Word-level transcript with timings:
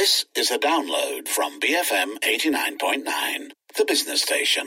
This 0.00 0.24
is 0.34 0.50
a 0.50 0.58
download 0.58 1.28
from 1.28 1.60
BFM 1.60 2.20
89.9, 2.24 3.50
the 3.76 3.84
business 3.84 4.22
station. 4.22 4.66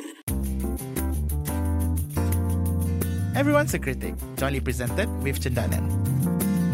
Everyone's 3.35 3.73
a 3.73 3.79
Critic, 3.79 4.13
jointly 4.37 4.59
presented 4.59 5.09
with 5.23 5.41
Cendana. 5.41 5.81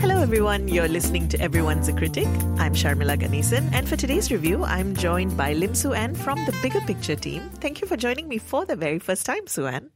Hello, 0.01 0.21
everyone. 0.21 0.67
You're 0.67 0.89
listening 0.89 1.29
to 1.29 1.39
Everyone's 1.39 1.87
a 1.87 1.93
Critic. 1.93 2.27
I'm 2.57 2.73
Sharmila 2.73 3.17
Ganesan, 3.17 3.71
and 3.71 3.87
for 3.87 3.95
today's 3.95 4.29
review, 4.29 4.65
I'm 4.65 4.93
joined 4.93 5.37
by 5.37 5.53
Lim 5.53 5.73
Suan 5.73 6.13
from 6.13 6.43
the 6.43 6.51
Bigger 6.61 6.81
Picture 6.81 7.15
team. 7.15 7.49
Thank 7.61 7.79
you 7.79 7.87
for 7.87 7.95
joining 7.95 8.27
me 8.27 8.39
for 8.39 8.65
the 8.65 8.75
very 8.75 8.99
first 8.99 9.25
time, 9.25 9.47
Suan. 9.47 9.89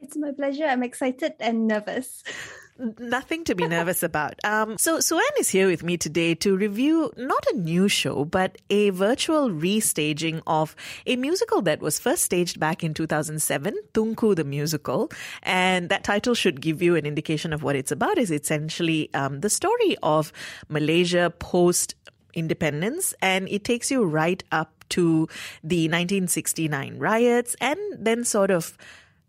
It's 0.00 0.18
my 0.18 0.32
pleasure. 0.32 0.66
I'm 0.66 0.82
excited 0.82 1.36
and 1.40 1.66
nervous. 1.66 2.22
Nothing 2.78 3.44
to 3.44 3.54
be 3.54 3.66
nervous 3.66 4.02
about. 4.02 4.34
Um, 4.44 4.76
so, 4.76 5.00
Su 5.00 5.16
An 5.16 5.24
is 5.38 5.48
here 5.48 5.66
with 5.66 5.82
me 5.82 5.96
today 5.96 6.34
to 6.36 6.56
review 6.56 7.10
not 7.16 7.44
a 7.52 7.56
new 7.56 7.88
show, 7.88 8.26
but 8.26 8.58
a 8.68 8.90
virtual 8.90 9.50
restaging 9.50 10.42
of 10.46 10.76
a 11.06 11.16
musical 11.16 11.62
that 11.62 11.80
was 11.80 11.98
first 11.98 12.22
staged 12.22 12.60
back 12.60 12.84
in 12.84 12.92
2007, 12.92 13.74
Tunku 13.94 14.36
the 14.36 14.44
Musical. 14.44 15.10
And 15.42 15.88
that 15.88 16.04
title 16.04 16.34
should 16.34 16.60
give 16.60 16.82
you 16.82 16.96
an 16.96 17.06
indication 17.06 17.54
of 17.54 17.62
what 17.62 17.76
it's 17.76 17.92
about. 17.92 18.18
Is 18.18 18.30
essentially 18.30 19.08
um, 19.14 19.40
the 19.40 19.50
story 19.50 19.96
of 20.02 20.32
Malaysia 20.68 21.32
post 21.38 21.94
independence, 22.34 23.14
and 23.22 23.48
it 23.48 23.64
takes 23.64 23.90
you 23.90 24.04
right 24.04 24.44
up 24.52 24.72
to 24.90 25.26
the 25.64 25.88
1969 25.88 26.98
riots 26.98 27.56
and 27.60 27.78
then 27.98 28.24
sort 28.24 28.52
of 28.52 28.76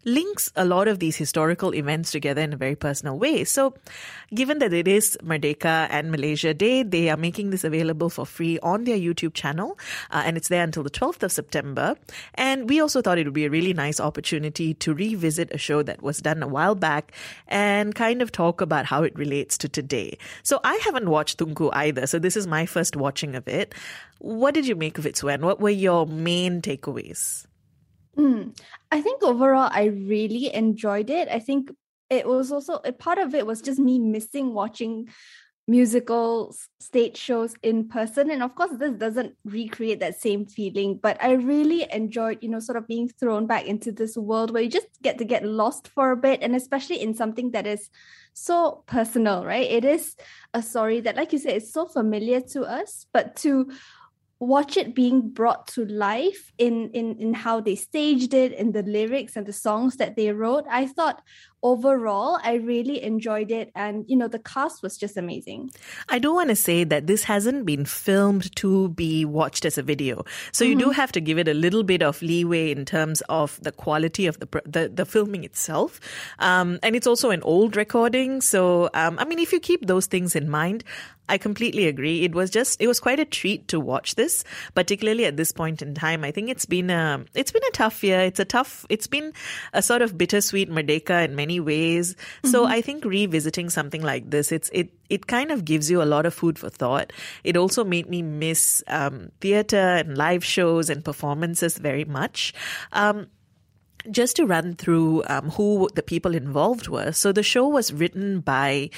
links 0.05 0.51
a 0.55 0.63
lot 0.63 0.87
of 0.87 0.99
these 0.99 1.15
historical 1.15 1.73
events 1.73 2.11
together 2.11 2.41
in 2.41 2.53
a 2.53 2.57
very 2.57 2.75
personal 2.75 3.17
way. 3.17 3.43
So, 3.43 3.73
given 4.33 4.59
that 4.59 4.73
it 4.73 4.87
is 4.87 5.17
Merdeka 5.23 5.87
and 5.89 6.11
Malaysia 6.11 6.53
Day, 6.53 6.83
they 6.83 7.09
are 7.09 7.17
making 7.17 7.49
this 7.49 7.63
available 7.63 8.09
for 8.09 8.25
free 8.25 8.59
on 8.59 8.85
their 8.85 8.97
YouTube 8.97 9.33
channel, 9.33 9.77
uh, 10.11 10.23
and 10.25 10.37
it's 10.37 10.47
there 10.47 10.63
until 10.63 10.83
the 10.83 10.89
12th 10.89 11.23
of 11.23 11.31
September. 11.31 11.95
And 12.35 12.69
we 12.69 12.79
also 12.79 13.01
thought 13.01 13.17
it 13.17 13.25
would 13.25 13.33
be 13.33 13.45
a 13.45 13.49
really 13.49 13.73
nice 13.73 13.99
opportunity 13.99 14.73
to 14.75 14.93
revisit 14.93 15.53
a 15.53 15.57
show 15.57 15.83
that 15.83 16.01
was 16.01 16.19
done 16.19 16.41
a 16.41 16.47
while 16.47 16.75
back 16.75 17.11
and 17.47 17.93
kind 17.93 18.21
of 18.21 18.31
talk 18.31 18.61
about 18.61 18.85
how 18.85 19.03
it 19.03 19.17
relates 19.17 19.57
to 19.59 19.69
today. 19.69 20.17
So, 20.43 20.59
I 20.63 20.79
haven't 20.85 21.09
watched 21.09 21.39
Tunku 21.39 21.69
either, 21.73 22.07
so 22.07 22.19
this 22.19 22.37
is 22.37 22.47
my 22.47 22.65
first 22.65 22.95
watching 22.95 23.35
of 23.35 23.47
it. 23.47 23.75
What 24.19 24.53
did 24.53 24.67
you 24.67 24.75
make 24.75 24.97
of 24.97 25.05
it, 25.05 25.17
Swen? 25.17 25.41
What 25.45 25.59
were 25.59 25.69
your 25.69 26.07
main 26.07 26.61
takeaways? 26.61 27.45
Mm, 28.17 28.57
I 28.91 29.01
think 29.01 29.21
overall, 29.23 29.69
I 29.71 29.85
really 29.85 30.53
enjoyed 30.53 31.09
it. 31.09 31.27
I 31.29 31.39
think 31.39 31.71
it 32.09 32.27
was 32.27 32.51
also 32.51 32.79
a 32.83 32.91
part 32.91 33.17
of 33.19 33.35
it 33.35 33.45
was 33.45 33.61
just 33.61 33.79
me 33.79 33.99
missing 33.99 34.53
watching 34.53 35.09
musicals, 35.67 36.69
stage 36.79 37.17
shows 37.17 37.53
in 37.61 37.89
person. 37.89 38.31
And 38.31 38.41
of 38.41 38.55
course, 38.55 38.71
this 38.79 38.93
doesn't 38.93 39.35
recreate 39.43 39.99
that 39.99 40.19
same 40.19 40.45
feeling, 40.45 40.97
but 41.03 41.21
I 41.21 41.33
really 41.33 41.85
enjoyed, 41.91 42.39
you 42.41 42.47
know, 42.47 42.61
sort 42.61 42.77
of 42.77 42.87
being 42.87 43.09
thrown 43.09 43.45
back 43.47 43.65
into 43.65 43.91
this 43.91 44.15
world 44.15 44.51
where 44.51 44.63
you 44.63 44.69
just 44.69 44.87
get 45.03 45.17
to 45.17 45.25
get 45.25 45.43
lost 45.45 45.89
for 45.89 46.11
a 46.11 46.17
bit. 46.17 46.41
And 46.41 46.55
especially 46.55 47.01
in 47.01 47.13
something 47.13 47.51
that 47.51 47.67
is 47.67 47.89
so 48.33 48.83
personal, 48.87 49.43
right? 49.43 49.69
It 49.69 49.83
is 49.83 50.15
a 50.53 50.61
story 50.61 51.01
that, 51.01 51.17
like 51.17 51.33
you 51.33 51.39
said, 51.39 51.57
is 51.57 51.73
so 51.73 51.85
familiar 51.85 52.39
to 52.53 52.63
us, 52.63 53.05
but 53.11 53.35
to 53.37 53.69
watch 54.39 54.77
it 54.77 54.93
being 54.93 55.29
brought 55.29 55.67
to 55.67 55.85
life 55.85 56.51
in 56.57 56.89
in 56.91 57.17
in 57.17 57.33
how 57.33 57.59
they 57.59 57.75
staged 57.75 58.33
it 58.33 58.51
in 58.53 58.71
the 58.71 58.83
lyrics 58.83 59.35
and 59.35 59.45
the 59.45 59.53
songs 59.53 59.97
that 59.97 60.15
they 60.15 60.31
wrote. 60.31 60.65
I 60.69 60.87
thought 60.87 61.23
overall 61.63 62.39
i 62.43 62.55
really 62.55 63.01
enjoyed 63.01 63.51
it 63.51 63.71
and 63.75 64.05
you 64.07 64.15
know 64.15 64.27
the 64.27 64.39
cast 64.39 64.83
was 64.83 64.97
just 64.97 65.17
amazing 65.17 65.69
i 66.09 66.19
do 66.19 66.33
want 66.33 66.49
to 66.49 66.55
say 66.55 66.83
that 66.83 67.07
this 67.07 67.23
hasn't 67.23 67.65
been 67.65 67.83
filmed 67.83 68.55
to 68.55 68.89
be 68.89 69.25
watched 69.25 69.65
as 69.65 69.77
a 69.77 69.83
video 69.83 70.23
so 70.51 70.63
you 70.63 70.75
mm-hmm. 70.75 70.89
do 70.89 70.91
have 70.91 71.11
to 71.11 71.19
give 71.19 71.37
it 71.37 71.47
a 71.47 71.53
little 71.53 71.83
bit 71.83 72.03
of 72.03 72.21
leeway 72.21 72.71
in 72.71 72.85
terms 72.85 73.21
of 73.29 73.59
the 73.63 73.71
quality 73.71 74.27
of 74.27 74.39
the 74.39 74.47
the, 74.65 74.89
the 74.93 75.05
filming 75.05 75.43
itself 75.43 75.99
um, 76.39 76.79
and 76.83 76.95
it's 76.95 77.07
also 77.07 77.31
an 77.31 77.41
old 77.41 77.75
recording 77.75 78.39
so 78.39 78.89
um, 78.93 79.17
i 79.19 79.25
mean 79.25 79.39
if 79.39 79.51
you 79.51 79.59
keep 79.59 79.87
those 79.87 80.05
things 80.05 80.35
in 80.35 80.49
mind 80.49 80.83
I 81.29 81.37
completely 81.37 81.87
agree. 81.87 82.23
It 82.23 82.33
was 82.33 82.49
just 82.49 82.81
it 82.81 82.87
was 82.87 82.99
quite 82.99 83.19
a 83.19 83.25
treat 83.25 83.67
to 83.69 83.79
watch 83.79 84.15
this, 84.15 84.43
particularly 84.75 85.25
at 85.25 85.35
this 85.35 85.51
point 85.51 85.81
in 85.81 85.93
time. 85.93 86.23
I 86.23 86.31
think 86.31 86.49
it's 86.49 86.65
been 86.65 86.89
a 86.89 87.25
it's 87.33 87.51
been 87.51 87.63
a 87.67 87.71
tough 87.71 88.03
year. 88.03 88.21
It's 88.21 88.39
a 88.39 88.45
tough 88.45 88.85
it's 88.89 89.07
been 89.07 89.33
a 89.73 89.81
sort 89.81 90.01
of 90.01 90.17
bittersweet 90.17 90.69
Merdeka 90.69 91.25
in 91.25 91.35
many 91.35 91.56
ways. 91.59 92.15
Mm-hmm. 92.15 92.49
So 92.49 92.65
I 92.65 92.81
think 92.81 93.05
revisiting 93.05 93.69
something 93.69 94.01
like 94.01 94.29
this, 94.29 94.51
it's 94.51 94.69
it 94.73 94.89
it 95.09 95.27
kind 95.27 95.51
of 95.51 95.65
gives 95.65 95.89
you 95.89 96.01
a 96.01 96.05
lot 96.05 96.25
of 96.25 96.33
food 96.33 96.59
for 96.59 96.69
thought. 96.69 97.13
It 97.43 97.57
also 97.57 97.83
made 97.83 98.09
me 98.09 98.21
miss 98.21 98.83
um, 98.87 99.31
theater 99.41 99.77
and 99.77 100.17
live 100.17 100.43
shows 100.43 100.89
and 100.89 101.03
performances 101.03 101.77
very 101.77 102.05
much. 102.05 102.53
Um, 102.91 103.27
just 104.11 104.35
to 104.37 104.45
run 104.45 104.75
through 104.75 105.23
um, 105.27 105.49
who 105.51 105.89
the 105.95 106.03
people 106.03 106.35
involved 106.35 106.87
were. 106.87 107.11
So 107.11 107.31
the 107.31 107.43
show 107.43 107.67
was 107.67 107.93
written 107.93 108.41
by 108.41 108.89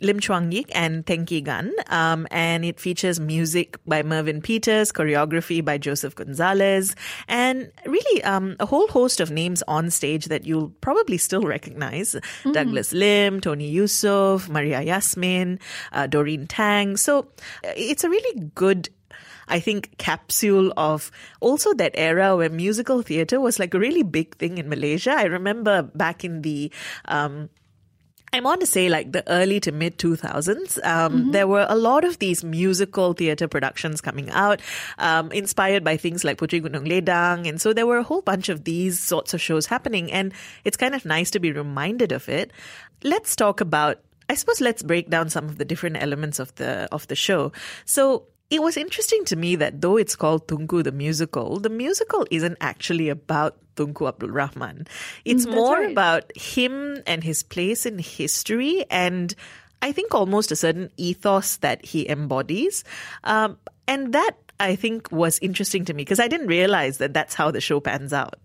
Lim 0.00 0.20
Chuang 0.20 0.50
Yik 0.50 0.70
and 0.74 1.04
Tengki 1.04 1.42
Gan. 1.42 1.72
Um, 1.88 2.26
and 2.30 2.64
it 2.64 2.78
features 2.80 3.18
music 3.18 3.76
by 3.86 4.02
Mervyn 4.02 4.40
Peters, 4.42 4.92
choreography 4.92 5.64
by 5.64 5.78
Joseph 5.78 6.14
Gonzalez, 6.14 6.94
and 7.26 7.70
really 7.86 8.22
um, 8.22 8.56
a 8.60 8.66
whole 8.66 8.86
host 8.88 9.20
of 9.20 9.30
names 9.30 9.62
on 9.66 9.90
stage 9.90 10.26
that 10.26 10.46
you'll 10.46 10.70
probably 10.80 11.18
still 11.18 11.42
recognize. 11.42 12.14
Mm-hmm. 12.14 12.52
Douglas 12.52 12.92
Lim, 12.92 13.40
Tony 13.40 13.72
Eusoff, 13.74 14.48
Maria 14.48 14.82
Yasmin, 14.82 15.58
uh, 15.92 16.06
Doreen 16.06 16.46
Tang. 16.46 16.96
So 16.96 17.20
uh, 17.64 17.72
it's 17.76 18.04
a 18.04 18.08
really 18.08 18.50
good 18.54 18.88
I 19.48 19.60
think, 19.60 19.96
capsule 19.98 20.72
of 20.76 21.10
also 21.40 21.74
that 21.74 21.92
era 21.94 22.36
where 22.36 22.50
musical 22.50 23.02
theater 23.02 23.40
was 23.40 23.58
like 23.58 23.74
a 23.74 23.78
really 23.78 24.02
big 24.02 24.36
thing 24.36 24.58
in 24.58 24.68
Malaysia. 24.68 25.12
I 25.12 25.24
remember 25.24 25.82
back 25.82 26.24
in 26.24 26.42
the 26.42 26.70
um, 27.06 27.50
I 28.32 28.40
want 28.40 28.60
to 28.60 28.66
say 28.66 28.88
like 28.88 29.12
the 29.12 29.26
early 29.30 29.60
to 29.60 29.72
mid 29.72 29.98
2000s, 29.98 30.84
um, 30.84 31.12
mm-hmm. 31.12 31.30
there 31.30 31.48
were 31.48 31.66
a 31.68 31.76
lot 31.76 32.04
of 32.04 32.18
these 32.18 32.44
musical 32.44 33.12
theater 33.14 33.48
productions 33.48 34.00
coming 34.00 34.30
out, 34.30 34.60
um, 34.98 35.32
inspired 35.32 35.82
by 35.82 35.96
things 35.96 36.24
like 36.24 36.38
Puteri 36.38 36.62
Gunung 36.62 36.86
Ledang. 36.86 37.48
And 37.48 37.60
so 37.60 37.72
there 37.72 37.86
were 37.86 37.98
a 37.98 38.02
whole 38.02 38.22
bunch 38.22 38.48
of 38.48 38.64
these 38.64 39.00
sorts 39.00 39.32
of 39.32 39.40
shows 39.40 39.66
happening. 39.66 40.12
And 40.12 40.34
it's 40.64 40.76
kind 40.76 40.94
of 40.94 41.04
nice 41.04 41.30
to 41.32 41.40
be 41.40 41.52
reminded 41.52 42.12
of 42.12 42.28
it. 42.28 42.52
Let's 43.02 43.34
talk 43.34 43.60
about 43.60 44.00
I 44.30 44.34
suppose 44.34 44.60
let's 44.60 44.82
break 44.82 45.08
down 45.08 45.30
some 45.30 45.46
of 45.46 45.56
the 45.56 45.64
different 45.64 45.96
elements 45.96 46.38
of 46.38 46.54
the 46.56 46.86
of 46.92 47.06
the 47.08 47.16
show. 47.16 47.52
So 47.86 48.26
it 48.50 48.62
was 48.62 48.76
interesting 48.76 49.24
to 49.26 49.36
me 49.36 49.56
that 49.56 49.80
though 49.80 49.96
it's 49.96 50.16
called 50.16 50.48
Tunku 50.48 50.82
the 50.82 50.92
musical, 50.92 51.60
the 51.60 51.68
musical 51.68 52.26
isn't 52.30 52.56
actually 52.60 53.08
about 53.08 53.56
Tunku 53.76 54.08
Abdul 54.08 54.30
Rahman. 54.30 54.86
It's 55.24 55.46
mm, 55.46 55.54
more 55.54 55.76
right. 55.76 55.90
about 55.90 56.36
him 56.36 57.02
and 57.06 57.22
his 57.22 57.42
place 57.42 57.86
in 57.86 57.98
history 57.98 58.84
and 58.90 59.34
I 59.80 59.92
think 59.92 60.14
almost 60.14 60.50
a 60.50 60.56
certain 60.56 60.90
ethos 60.96 61.58
that 61.58 61.84
he 61.84 62.08
embodies. 62.08 62.84
Um, 63.24 63.58
and 63.86 64.12
that 64.12 64.32
I 64.58 64.74
think 64.76 65.12
was 65.12 65.38
interesting 65.38 65.84
to 65.84 65.94
me 65.94 66.02
because 66.02 66.20
I 66.20 66.28
didn't 66.28 66.48
realize 66.48 66.98
that 66.98 67.14
that's 67.14 67.34
how 67.34 67.50
the 67.50 67.60
show 67.60 67.80
pans 67.80 68.12
out. 68.12 68.36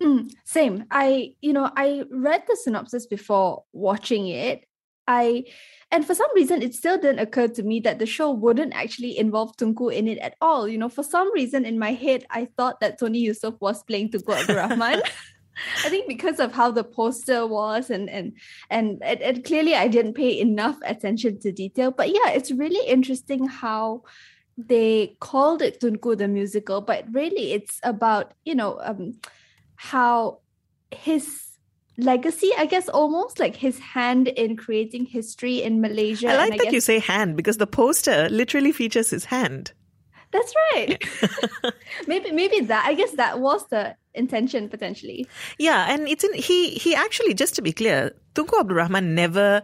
Mm, 0.00 0.30
same. 0.44 0.84
I, 0.90 1.34
you 1.40 1.52
know, 1.52 1.70
I 1.74 2.04
read 2.10 2.44
the 2.46 2.56
synopsis 2.56 3.06
before 3.06 3.64
watching 3.72 4.28
it. 4.28 4.66
I 5.06 5.44
and 5.92 6.04
for 6.04 6.14
some 6.14 6.28
reason, 6.34 6.62
it 6.62 6.74
still 6.74 6.98
didn't 6.98 7.20
occur 7.20 7.46
to 7.48 7.62
me 7.62 7.78
that 7.80 8.00
the 8.00 8.06
show 8.06 8.32
wouldn't 8.32 8.74
actually 8.74 9.16
involve 9.16 9.56
Tunku 9.56 9.94
in 9.94 10.08
it 10.08 10.18
at 10.18 10.34
all. 10.40 10.66
You 10.66 10.78
know, 10.78 10.88
for 10.88 11.04
some 11.04 11.32
reason 11.32 11.64
in 11.64 11.78
my 11.78 11.92
head, 11.92 12.26
I 12.28 12.46
thought 12.56 12.80
that 12.80 12.98
Tony 12.98 13.24
Eusoff 13.24 13.60
was 13.60 13.84
playing 13.84 14.10
Tunku 14.10 14.36
Abdul 14.36 14.56
Rahman. 14.56 15.02
I 15.84 15.88
think 15.88 16.08
because 16.08 16.38
of 16.38 16.52
how 16.52 16.70
the 16.70 16.84
poster 16.84 17.46
was 17.46 17.88
and 17.88 18.10
and 18.10 18.32
and 18.68 19.00
it, 19.02 19.22
it, 19.22 19.44
clearly 19.44 19.74
I 19.74 19.88
didn't 19.88 20.14
pay 20.14 20.38
enough 20.38 20.76
attention 20.84 21.38
to 21.40 21.52
detail. 21.52 21.92
But 21.92 22.10
yeah, 22.10 22.30
it's 22.30 22.50
really 22.50 22.86
interesting 22.86 23.46
how 23.46 24.02
they 24.58 25.16
called 25.20 25.62
it 25.62 25.80
Tunku 25.80 26.18
the 26.18 26.28
musical, 26.28 26.80
but 26.80 27.04
really 27.12 27.52
it's 27.52 27.80
about, 27.82 28.32
you 28.44 28.54
know, 28.54 28.78
um 28.82 29.20
how 29.76 30.40
his 30.90 31.45
legacy, 31.98 32.50
I 32.56 32.66
guess, 32.66 32.88
almost 32.88 33.38
like 33.38 33.56
his 33.56 33.78
hand 33.78 34.28
in 34.28 34.56
creating 34.56 35.06
history 35.06 35.62
in 35.62 35.80
Malaysia. 35.80 36.28
I 36.28 36.36
like 36.36 36.52
I 36.52 36.56
that 36.56 36.64
guess... 36.64 36.72
you 36.72 36.80
say 36.80 36.98
hand 36.98 37.36
because 37.36 37.56
the 37.56 37.66
poster 37.66 38.28
literally 38.28 38.72
features 38.72 39.10
his 39.10 39.24
hand. 39.24 39.72
That's 40.32 40.54
right. 40.72 41.02
maybe 42.06 42.32
maybe 42.32 42.60
that 42.66 42.84
I 42.86 42.94
guess 42.94 43.12
that 43.12 43.40
was 43.40 43.66
the 43.68 43.96
intention 44.14 44.68
potentially. 44.68 45.26
Yeah, 45.58 45.86
and 45.88 46.08
it's 46.08 46.24
in 46.24 46.34
he 46.34 46.70
he 46.70 46.94
actually 46.94 47.34
just 47.34 47.54
to 47.56 47.62
be 47.62 47.72
clear, 47.72 48.12
Tunku 48.34 48.58
Abdul 48.58 48.76
Rahman 48.76 49.14
never 49.14 49.62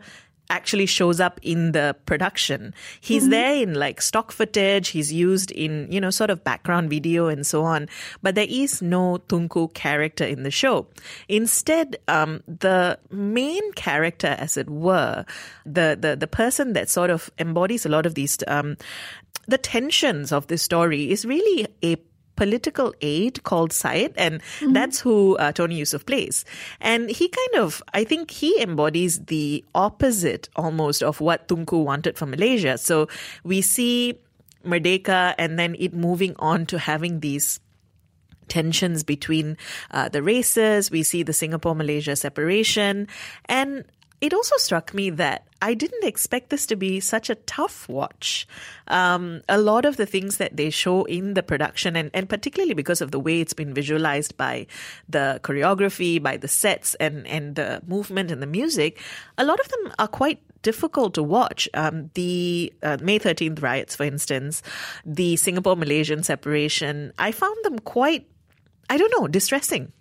actually 0.52 0.86
shows 0.86 1.18
up 1.18 1.40
in 1.42 1.72
the 1.72 1.96
production. 2.04 2.74
He's 3.00 3.28
there 3.30 3.56
in 3.56 3.74
like 3.74 4.02
stock 4.02 4.30
footage. 4.30 4.88
He's 4.88 5.12
used 5.12 5.50
in, 5.50 5.90
you 5.90 6.00
know, 6.00 6.10
sort 6.10 6.28
of 6.28 6.44
background 6.44 6.90
video 6.90 7.26
and 7.26 7.46
so 7.46 7.64
on. 7.64 7.88
But 8.20 8.34
there 8.34 8.46
is 8.48 8.82
no 8.82 9.18
Tunku 9.28 9.72
character 9.72 10.24
in 10.24 10.42
the 10.42 10.50
show. 10.50 10.86
Instead, 11.28 11.96
um, 12.06 12.42
the 12.46 12.98
main 13.10 13.72
character, 13.72 14.36
as 14.38 14.56
it 14.56 14.68
were, 14.68 15.24
the, 15.64 15.96
the, 15.98 16.16
the 16.16 16.28
person 16.28 16.74
that 16.74 16.90
sort 16.90 17.08
of 17.08 17.30
embodies 17.38 17.86
a 17.86 17.88
lot 17.88 18.04
of 18.04 18.14
these, 18.14 18.38
um, 18.46 18.76
the 19.48 19.58
tensions 19.58 20.32
of 20.32 20.46
this 20.48 20.62
story 20.62 21.10
is 21.10 21.24
really 21.24 21.66
a 21.82 21.96
political 22.36 22.94
aide 23.00 23.42
called 23.42 23.72
Syed, 23.72 24.14
and 24.16 24.40
that's 24.72 25.00
who 25.00 25.36
uh, 25.36 25.52
Tony 25.52 25.80
Eusoff 25.80 26.06
plays. 26.06 26.44
And 26.80 27.10
he 27.10 27.28
kind 27.28 27.64
of, 27.64 27.82
I 27.92 28.04
think 28.04 28.30
he 28.30 28.60
embodies 28.60 29.24
the 29.26 29.64
opposite 29.74 30.48
almost 30.56 31.02
of 31.02 31.20
what 31.20 31.48
Tunku 31.48 31.84
wanted 31.84 32.16
for 32.16 32.26
Malaysia. 32.26 32.78
So 32.78 33.08
we 33.44 33.60
see 33.60 34.18
Merdeka 34.64 35.34
and 35.38 35.58
then 35.58 35.76
it 35.78 35.94
moving 35.94 36.34
on 36.38 36.66
to 36.66 36.78
having 36.78 37.20
these 37.20 37.60
tensions 38.48 39.02
between 39.02 39.56
uh, 39.90 40.08
the 40.08 40.22
races. 40.22 40.90
We 40.90 41.02
see 41.02 41.22
the 41.22 41.32
Singapore 41.32 41.74
Malaysia 41.74 42.16
separation. 42.16 43.08
And 43.46 43.84
it 44.22 44.32
also 44.32 44.56
struck 44.56 44.94
me 44.94 45.10
that 45.10 45.48
I 45.60 45.74
didn't 45.74 46.04
expect 46.04 46.50
this 46.50 46.64
to 46.66 46.76
be 46.76 47.00
such 47.00 47.28
a 47.28 47.34
tough 47.34 47.88
watch. 47.88 48.46
Um, 48.86 49.42
a 49.48 49.58
lot 49.58 49.84
of 49.84 49.96
the 49.96 50.06
things 50.06 50.36
that 50.36 50.56
they 50.56 50.70
show 50.70 51.02
in 51.04 51.34
the 51.34 51.42
production, 51.42 51.96
and, 51.96 52.08
and 52.14 52.28
particularly 52.28 52.74
because 52.74 53.00
of 53.00 53.10
the 53.10 53.18
way 53.18 53.40
it's 53.40 53.52
been 53.52 53.74
visualized 53.74 54.36
by 54.36 54.68
the 55.08 55.40
choreography, 55.42 56.22
by 56.22 56.36
the 56.36 56.46
sets, 56.46 56.94
and, 56.94 57.26
and 57.26 57.56
the 57.56 57.82
movement 57.84 58.30
and 58.30 58.40
the 58.40 58.46
music, 58.46 59.00
a 59.36 59.44
lot 59.44 59.58
of 59.58 59.68
them 59.68 59.92
are 59.98 60.08
quite 60.08 60.40
difficult 60.62 61.14
to 61.14 61.22
watch. 61.24 61.68
Um, 61.74 62.10
the 62.14 62.72
uh, 62.80 62.98
May 63.02 63.18
13th 63.18 63.60
riots, 63.60 63.96
for 63.96 64.04
instance, 64.04 64.62
the 65.04 65.34
Singapore 65.34 65.74
Malaysian 65.74 66.22
separation, 66.22 67.12
I 67.18 67.32
found 67.32 67.56
them 67.64 67.80
quite, 67.80 68.28
I 68.88 68.96
don't 68.98 69.12
know, 69.18 69.26
distressing. 69.26 69.92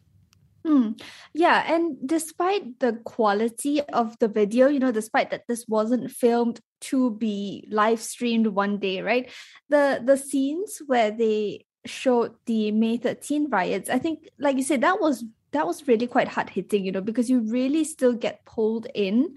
Hmm. 0.65 0.91
Yeah, 1.33 1.63
and 1.73 1.97
despite 2.05 2.79
the 2.79 2.93
quality 3.03 3.81
of 3.81 4.17
the 4.19 4.27
video, 4.27 4.67
you 4.67 4.79
know, 4.79 4.91
despite 4.91 5.31
that 5.31 5.47
this 5.47 5.65
wasn't 5.67 6.11
filmed 6.11 6.59
to 6.81 7.11
be 7.11 7.67
live 7.71 7.99
streamed 7.99 8.47
one 8.47 8.77
day, 8.77 9.01
right? 9.01 9.29
The 9.69 10.01
the 10.05 10.17
scenes 10.17 10.79
where 10.85 11.09
they 11.09 11.65
showed 11.85 12.35
the 12.45 12.71
May 12.71 12.97
13 12.97 13.49
riots, 13.49 13.89
I 13.89 13.97
think, 13.97 14.29
like 14.37 14.55
you 14.57 14.63
said, 14.63 14.81
that 14.81 15.01
was 15.01 15.23
that 15.51 15.65
was 15.65 15.87
really 15.87 16.07
quite 16.07 16.27
hard 16.27 16.49
hitting, 16.51 16.85
you 16.85 16.91
know, 16.91 17.01
because 17.01 17.29
you 17.29 17.39
really 17.41 17.83
still 17.83 18.13
get 18.13 18.45
pulled 18.45 18.87
in. 18.93 19.35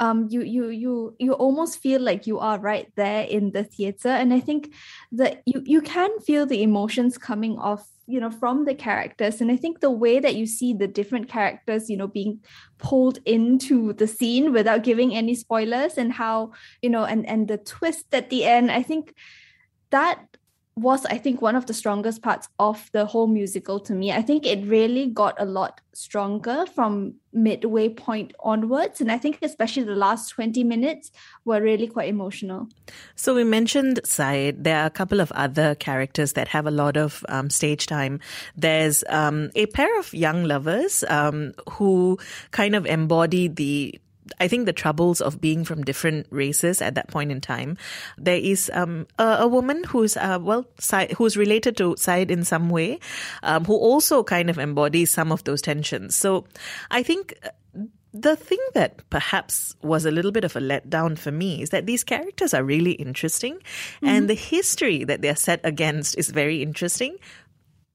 Um, 0.00 0.26
you 0.30 0.42
you 0.42 0.68
you 0.70 1.16
you 1.18 1.32
almost 1.34 1.78
feel 1.80 2.00
like 2.00 2.26
you 2.26 2.38
are 2.38 2.58
right 2.58 2.90
there 2.96 3.24
in 3.24 3.52
the 3.52 3.62
theater, 3.62 4.08
and 4.08 4.32
I 4.32 4.40
think 4.40 4.72
that 5.12 5.42
you 5.44 5.62
you 5.64 5.82
can 5.82 6.18
feel 6.20 6.46
the 6.46 6.62
emotions 6.62 7.18
coming 7.18 7.58
off 7.58 7.86
you 8.06 8.20
know 8.20 8.30
from 8.30 8.64
the 8.64 8.74
characters. 8.74 9.40
And 9.40 9.50
i 9.50 9.56
think 9.56 9.80
the 9.80 9.90
way 9.90 10.18
that 10.20 10.34
you 10.34 10.46
see 10.46 10.72
the 10.72 10.88
different 10.88 11.28
characters 11.28 11.88
you 11.88 11.96
know 11.96 12.08
being 12.08 12.40
pulled 12.78 13.18
into 13.24 13.92
the 13.92 14.06
scene 14.06 14.52
without 14.52 14.82
giving 14.82 15.14
any 15.14 15.34
spoilers 15.34 15.98
and 15.98 16.12
how 16.12 16.52
you 16.80 16.90
know 16.90 17.04
and 17.04 17.26
and 17.28 17.48
the 17.48 17.58
twist 17.58 18.06
at 18.12 18.30
the 18.30 18.44
end 18.44 18.70
i 18.70 18.82
think 18.82 19.14
that 19.90 20.18
was 20.74 21.04
I 21.06 21.18
think 21.18 21.42
one 21.42 21.54
of 21.54 21.66
the 21.66 21.74
strongest 21.74 22.22
parts 22.22 22.48
of 22.58 22.90
the 22.92 23.04
whole 23.04 23.26
musical 23.26 23.78
to 23.80 23.94
me. 23.94 24.10
I 24.10 24.22
think 24.22 24.46
it 24.46 24.66
really 24.66 25.06
got 25.06 25.34
a 25.38 25.44
lot 25.44 25.80
stronger 25.92 26.64
from 26.66 27.14
midway 27.34 27.88
point 27.88 28.32
onwards 28.40 29.00
and 29.00 29.12
I 29.12 29.18
think 29.18 29.38
especially 29.42 29.82
the 29.82 29.94
last 29.94 30.30
20 30.30 30.64
minutes 30.64 31.10
were 31.44 31.60
really 31.60 31.86
quite 31.86 32.08
emotional. 32.08 32.68
So 33.16 33.34
we 33.34 33.44
mentioned 33.44 34.00
Syed. 34.04 34.64
There 34.64 34.78
are 34.78 34.86
a 34.86 34.90
couple 34.90 35.20
of 35.20 35.30
other 35.32 35.74
characters 35.74 36.32
that 36.34 36.48
have 36.48 36.66
a 36.66 36.70
lot 36.70 36.96
of 36.96 37.24
um, 37.28 37.50
stage 37.50 37.86
time. 37.86 38.20
There's 38.56 39.04
um, 39.08 39.50
a 39.54 39.66
pair 39.66 39.98
of 39.98 40.14
young 40.14 40.44
lovers 40.44 41.04
um, 41.08 41.52
who 41.70 42.18
kind 42.50 42.74
of 42.74 42.86
embody 42.86 43.48
the 43.48 44.00
I 44.40 44.48
think 44.48 44.66
the 44.66 44.72
troubles 44.72 45.20
of 45.20 45.40
being 45.40 45.64
from 45.64 45.84
different 45.84 46.26
races 46.30 46.82
at 46.82 46.94
that 46.94 47.08
point 47.08 47.30
in 47.30 47.40
time. 47.40 47.76
There 48.18 48.36
is 48.36 48.70
um, 48.74 49.06
a, 49.18 49.38
a, 49.40 49.48
woman 49.48 49.84
who's 49.84 50.16
uh, 50.16 50.38
well, 50.40 50.66
who's 51.16 51.36
related 51.36 51.76
to 51.78 51.96
Syed 51.96 52.30
in 52.30 52.44
some 52.44 52.70
way, 52.70 52.98
um, 53.42 53.64
who 53.64 53.74
also 53.74 54.22
kind 54.22 54.50
of 54.50 54.58
embodies 54.58 55.10
some 55.10 55.32
of 55.32 55.44
those 55.44 55.62
tensions. 55.62 56.14
So, 56.14 56.46
I 56.90 57.02
think. 57.02 57.34
The 58.14 58.36
thing 58.36 58.58
that 58.74 59.08
perhaps 59.08 59.74
was 59.80 60.04
a 60.04 60.10
little 60.10 60.32
bit 60.32 60.44
of 60.44 60.54
a 60.54 60.60
letdown 60.60 61.16
for 61.16 61.32
me 61.32 61.62
is 61.62 61.70
that 61.70 61.86
these 61.86 62.04
characters 62.04 62.52
are 62.52 62.62
really 62.62 62.92
interesting 62.92 63.54
mm-hmm. 63.54 64.06
and 64.06 64.28
the 64.28 64.34
history 64.34 65.02
that 65.04 65.22
they're 65.22 65.34
set 65.34 65.60
against 65.64 66.18
is 66.18 66.28
very 66.28 66.60
interesting, 66.60 67.16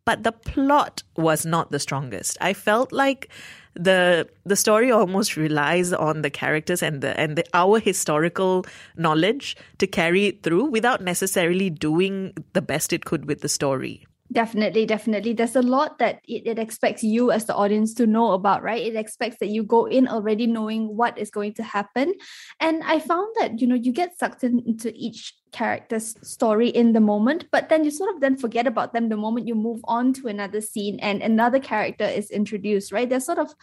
but 0.07 0.23
the 0.23 0.31
plot 0.31 1.03
was 1.17 1.45
not 1.45 1.69
the 1.69 1.79
strongest. 1.79 2.37
I 2.39 2.53
felt 2.53 2.93
like 2.93 3.27
the 3.75 4.25
the 4.45 4.55
story 4.55 4.89
almost 4.89 5.35
relies 5.35 5.91
on 5.91 6.21
the 6.21 6.29
characters 6.29 6.81
and 6.81 7.01
the 7.01 7.11
and 7.19 7.35
the, 7.35 7.43
our 7.53 7.77
historical 7.77 8.65
knowledge 8.95 9.57
to 9.79 9.85
carry 9.85 10.27
it 10.27 10.43
through 10.43 10.63
without 10.71 11.01
necessarily 11.01 11.69
doing 11.69 12.33
the 12.53 12.61
best 12.61 12.93
it 12.93 13.03
could 13.03 13.27
with 13.27 13.41
the 13.41 13.49
story. 13.49 14.07
Definitely, 14.31 14.85
definitely. 14.85 15.33
There's 15.33 15.55
a 15.55 15.61
lot 15.61 15.99
that 15.99 16.19
it, 16.27 16.47
it 16.47 16.59
expects 16.59 17.03
you 17.03 17.31
as 17.31 17.45
the 17.45 17.55
audience 17.55 17.93
to 17.95 18.05
know 18.05 18.31
about, 18.31 18.63
right? 18.63 18.81
It 18.81 18.95
expects 18.95 19.37
that 19.39 19.47
you 19.47 19.63
go 19.63 19.85
in 19.85 20.07
already 20.07 20.47
knowing 20.47 20.97
what 20.97 21.17
is 21.17 21.31
going 21.31 21.53
to 21.55 21.63
happen. 21.63 22.13
And 22.59 22.83
I 22.83 22.99
found 22.99 23.33
that, 23.39 23.61
you 23.61 23.67
know, 23.67 23.75
you 23.75 23.93
get 23.93 24.19
sucked 24.19 24.43
into 24.43 24.91
each 24.93 25.33
character's 25.51 26.15
story 26.27 26.69
in 26.69 26.93
the 26.93 26.99
moment, 26.99 27.45
but 27.51 27.69
then 27.69 27.83
you 27.83 27.91
sort 27.91 28.13
of 28.13 28.21
then 28.21 28.37
forget 28.37 28.67
about 28.67 28.93
them 28.93 29.09
the 29.09 29.17
moment 29.17 29.47
you 29.47 29.55
move 29.55 29.81
on 29.85 30.13
to 30.13 30.27
another 30.27 30.61
scene 30.61 30.99
and 30.99 31.21
another 31.21 31.59
character 31.59 32.05
is 32.05 32.31
introduced, 32.31 32.91
right? 32.91 33.09
They're 33.09 33.19
sort 33.19 33.39
of 33.39 33.53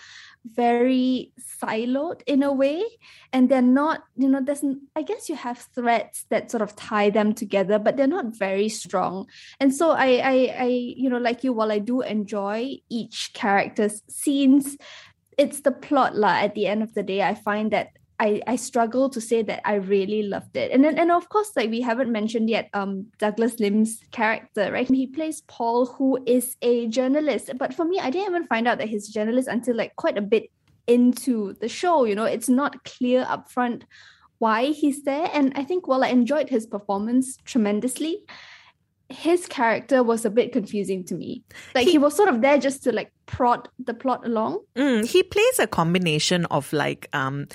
very 0.44 1.32
siloed 1.40 2.20
in 2.26 2.42
a 2.42 2.52
way 2.52 2.82
and 3.32 3.48
they're 3.48 3.62
not 3.62 4.04
you 4.16 4.28
know 4.28 4.42
there's 4.42 4.62
i 4.94 5.00
guess 5.00 5.28
you 5.30 5.34
have 5.34 5.58
threads 5.74 6.26
that 6.28 6.50
sort 6.50 6.60
of 6.60 6.76
tie 6.76 7.08
them 7.08 7.32
together 7.32 7.78
but 7.78 7.96
they're 7.96 8.06
not 8.06 8.36
very 8.36 8.68
strong 8.68 9.26
and 9.58 9.74
so 9.74 9.92
i 9.92 10.20
i, 10.22 10.54
I 10.58 10.66
you 10.66 11.08
know 11.08 11.16
like 11.16 11.44
you 11.44 11.54
while 11.54 11.72
i 11.72 11.78
do 11.78 12.02
enjoy 12.02 12.76
each 12.90 13.30
character's 13.32 14.02
scenes 14.06 14.76
it's 15.38 15.62
the 15.62 15.72
plot 15.72 16.14
la 16.14 16.36
at 16.36 16.54
the 16.54 16.66
end 16.66 16.82
of 16.82 16.92
the 16.92 17.02
day 17.02 17.22
i 17.22 17.34
find 17.34 17.70
that 17.70 17.88
I, 18.20 18.40
I 18.46 18.56
struggle 18.56 19.10
to 19.10 19.20
say 19.20 19.42
that 19.42 19.60
I 19.64 19.74
really 19.74 20.22
loved 20.22 20.56
it. 20.56 20.70
And 20.70 20.84
then 20.84 20.98
and 20.98 21.10
of 21.10 21.28
course, 21.28 21.50
like 21.56 21.70
we 21.70 21.80
haven't 21.80 22.12
mentioned 22.12 22.48
yet, 22.48 22.70
um 22.72 23.06
Douglas 23.18 23.58
Lim's 23.58 24.00
character, 24.12 24.70
right? 24.72 24.88
He 24.88 25.06
plays 25.06 25.42
Paul, 25.42 25.86
who 25.86 26.22
is 26.26 26.56
a 26.62 26.86
journalist. 26.88 27.50
But 27.58 27.74
for 27.74 27.84
me, 27.84 27.98
I 27.98 28.10
didn't 28.10 28.28
even 28.28 28.46
find 28.46 28.68
out 28.68 28.78
that 28.78 28.88
he's 28.88 29.08
a 29.08 29.12
journalist 29.12 29.48
until 29.48 29.76
like 29.76 29.96
quite 29.96 30.16
a 30.16 30.22
bit 30.22 30.50
into 30.86 31.54
the 31.54 31.68
show. 31.68 32.04
You 32.04 32.14
know, 32.14 32.24
it's 32.24 32.48
not 32.48 32.84
clear 32.84 33.24
upfront 33.24 33.82
why 34.38 34.66
he's 34.66 35.04
there. 35.04 35.28
And 35.32 35.52
I 35.56 35.64
think 35.64 35.88
while 35.88 36.04
I 36.04 36.08
enjoyed 36.08 36.48
his 36.48 36.66
performance 36.66 37.38
tremendously, 37.44 38.24
his 39.08 39.46
character 39.46 40.02
was 40.02 40.24
a 40.24 40.30
bit 40.30 40.52
confusing 40.52 41.04
to 41.04 41.14
me. 41.14 41.42
Like 41.74 41.86
he, 41.86 41.92
he 41.92 41.98
was 41.98 42.14
sort 42.14 42.28
of 42.28 42.40
there 42.42 42.58
just 42.58 42.82
to 42.84 42.92
like 42.92 43.12
prod 43.26 43.68
the 43.78 43.94
plot 43.94 44.26
along. 44.26 44.60
Mm, 44.76 45.04
he 45.06 45.22
plays 45.22 45.58
a 45.58 45.66
combination 45.66 46.46
of 46.46 46.72
like 46.72 47.08
um 47.12 47.46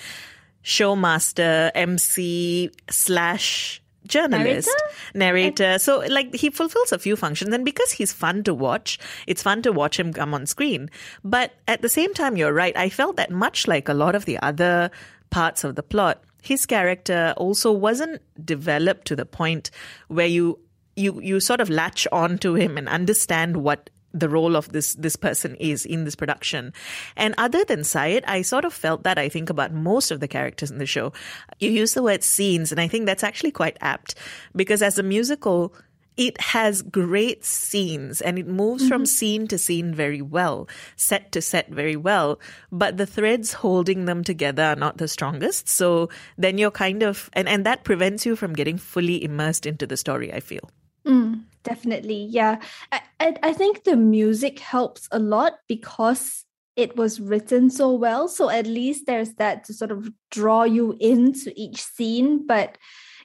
showmaster, 0.63 1.71
MC 1.75 2.71
slash 2.89 3.81
journalist, 4.05 4.69
narrator. 5.13 5.69
narrator. 5.69 5.79
So 5.79 5.99
like 6.09 6.33
he 6.33 6.49
fulfills 6.49 6.91
a 6.91 6.99
few 6.99 7.15
functions 7.15 7.53
and 7.53 7.63
because 7.63 7.91
he's 7.91 8.11
fun 8.11 8.43
to 8.43 8.53
watch, 8.53 8.99
it's 9.27 9.43
fun 9.43 9.61
to 9.63 9.71
watch 9.71 9.99
him 9.99 10.13
come 10.13 10.33
on 10.33 10.45
screen. 10.45 10.89
But 11.23 11.53
at 11.67 11.81
the 11.81 11.89
same 11.89 12.13
time, 12.13 12.35
you're 12.35 12.53
right. 12.53 12.75
I 12.75 12.89
felt 12.89 13.17
that 13.17 13.31
much 13.31 13.67
like 13.67 13.87
a 13.87 13.93
lot 13.93 14.15
of 14.15 14.25
the 14.25 14.37
other 14.39 14.91
parts 15.29 15.63
of 15.63 15.75
the 15.75 15.83
plot, 15.83 16.23
his 16.41 16.65
character 16.65 17.33
also 17.37 17.71
wasn't 17.71 18.21
developed 18.43 19.07
to 19.07 19.15
the 19.15 19.25
point 19.25 19.71
where 20.07 20.27
you 20.27 20.59
you 20.95 21.21
you 21.21 21.39
sort 21.39 21.61
of 21.61 21.69
latch 21.69 22.07
on 22.11 22.37
to 22.39 22.55
him 22.55 22.77
and 22.77 22.89
understand 22.89 23.57
what 23.57 23.89
the 24.13 24.29
role 24.29 24.55
of 24.55 24.71
this 24.71 24.95
this 24.95 25.15
person 25.15 25.55
is 25.55 25.85
in 25.85 26.05
this 26.05 26.15
production. 26.15 26.73
And 27.15 27.35
other 27.37 27.63
than 27.63 27.83
Syed, 27.83 28.23
I 28.27 28.41
sort 28.41 28.65
of 28.65 28.73
felt 28.73 29.03
that 29.03 29.17
I 29.17 29.29
think 29.29 29.49
about 29.49 29.73
most 29.73 30.11
of 30.11 30.19
the 30.19 30.27
characters 30.27 30.71
in 30.71 30.77
the 30.77 30.85
show. 30.85 31.13
You 31.59 31.69
use 31.69 31.93
the 31.93 32.03
word 32.03 32.23
scenes, 32.23 32.71
and 32.71 32.81
I 32.81 32.87
think 32.87 33.05
that's 33.05 33.23
actually 33.23 33.51
quite 33.51 33.77
apt 33.81 34.15
because 34.55 34.81
as 34.81 34.97
a 34.97 35.03
musical, 35.03 35.73
it 36.19 36.39
has 36.41 36.81
great 36.81 37.45
scenes 37.45 38.19
and 38.19 38.37
it 38.37 38.45
moves 38.45 38.83
mm-hmm. 38.83 38.89
from 38.89 39.05
scene 39.05 39.47
to 39.47 39.57
scene 39.57 39.95
very 39.95 40.21
well, 40.21 40.67
set 40.97 41.31
to 41.31 41.41
set 41.41 41.69
very 41.69 41.95
well. 41.95 42.39
But 42.73 42.97
the 42.97 43.05
threads 43.05 43.53
holding 43.53 44.03
them 44.03 44.25
together 44.25 44.63
are 44.63 44.75
not 44.75 44.97
the 44.97 45.07
strongest. 45.07 45.69
So 45.69 46.09
then 46.37 46.57
you're 46.57 46.71
kind 46.71 47.03
of, 47.03 47.29
and, 47.31 47.47
and 47.47 47.65
that 47.65 47.85
prevents 47.85 48.25
you 48.25 48.35
from 48.35 48.51
getting 48.51 48.77
fully 48.77 49.23
immersed 49.23 49.65
into 49.65 49.87
the 49.87 49.95
story, 49.95 50.33
I 50.33 50.41
feel. 50.41 50.69
Mm, 51.05 51.43
definitely. 51.63 52.27
Yeah. 52.29 52.61
I, 52.91 53.01
I, 53.19 53.35
I 53.43 53.53
think 53.53 53.83
the 53.83 53.95
music 53.95 54.59
helps 54.59 55.07
a 55.11 55.19
lot 55.19 55.59
because 55.67 56.45
it 56.75 56.95
was 56.95 57.19
written 57.19 57.69
so 57.69 57.91
well. 57.93 58.27
So 58.27 58.49
at 58.49 58.65
least 58.65 59.05
there's 59.05 59.33
that 59.35 59.65
to 59.65 59.73
sort 59.73 59.91
of 59.91 60.09
draw 60.31 60.63
you 60.63 60.95
into 60.99 61.51
each 61.55 61.83
scene. 61.83 62.47
But 62.47 62.77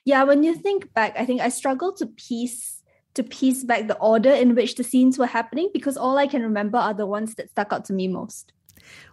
yeah, 0.05 0.25
when 0.25 0.43
you 0.43 0.55
think 0.55 0.93
back, 0.93 1.14
I 1.17 1.25
think 1.25 1.41
I 1.41 1.49
struggle 1.49 1.93
to 1.95 2.07
piece 2.07 2.83
to 3.14 3.23
piece 3.23 3.62
back 3.62 3.87
the 3.87 3.97
order 3.99 4.33
in 4.33 4.57
which 4.57 4.75
the 4.75 4.83
scenes 4.83 5.19
were 5.19 5.26
happening 5.26 5.71
because 5.73 5.97
all 5.97 6.19
I 6.19 6.26
can 6.26 6.43
remember 6.43 6.79
are 6.79 6.95
the 6.95 7.07
ones 7.07 7.37
that 7.37 7.49
stuck 7.49 7.73
out 7.73 7.85
to 7.85 7.93
me 7.93 8.09
most. 8.09 8.53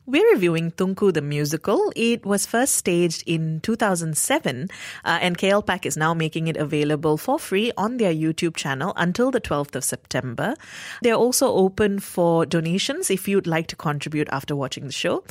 We're 0.07 0.29
reviewing 0.31 0.71
Tunku 0.71 1.13
the 1.13 1.21
musical. 1.21 1.93
It 1.95 2.25
was 2.25 2.45
first 2.45 2.75
staged 2.75 3.23
in 3.27 3.59
2007, 3.61 4.67
uh, 5.05 5.19
and 5.21 5.37
KLPAC 5.37 5.85
is 5.85 5.95
now 5.95 6.13
making 6.15 6.47
it 6.47 6.57
available 6.57 7.17
for 7.17 7.37
free 7.37 7.71
on 7.77 7.97
their 7.97 8.13
YouTube 8.13 8.55
channel 8.55 8.93
until 8.95 9.29
the 9.29 9.39
12th 9.39 9.75
of 9.75 9.83
September. 9.83 10.55
They're 11.03 11.13
also 11.13 11.53
open 11.53 11.99
for 11.99 12.45
donations 12.47 13.11
if 13.11 13.27
you'd 13.27 13.45
like 13.45 13.67
to 13.67 13.75
contribute 13.75 14.27
after 14.31 14.55
watching 14.55 14.85
the 14.85 14.91
show. 14.91 15.23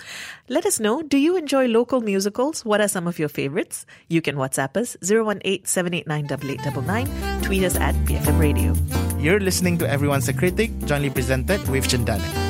Let 0.48 0.64
us 0.64 0.78
know, 0.78 1.02
do 1.02 1.18
you 1.18 1.36
enjoy 1.36 1.66
local 1.66 2.00
musicals? 2.00 2.64
What 2.64 2.80
are 2.80 2.88
some 2.88 3.06
of 3.08 3.18
your 3.18 3.28
favorites? 3.28 3.86
You 4.08 4.22
can 4.22 4.36
WhatsApp 4.36 4.76
us 4.76 4.96
018 5.02 5.64
789 5.64 7.42
tweet 7.42 7.64
us 7.64 7.76
at 7.76 7.94
BFM 8.06 8.38
Radio. 8.38 8.74
You're 9.18 9.40
listening 9.40 9.78
to 9.78 9.90
Everyone's 9.90 10.28
a 10.28 10.32
Critic, 10.32 10.70
jointly 10.86 11.10
presented 11.10 11.68
with 11.68 11.88
Cendana. 11.88 12.49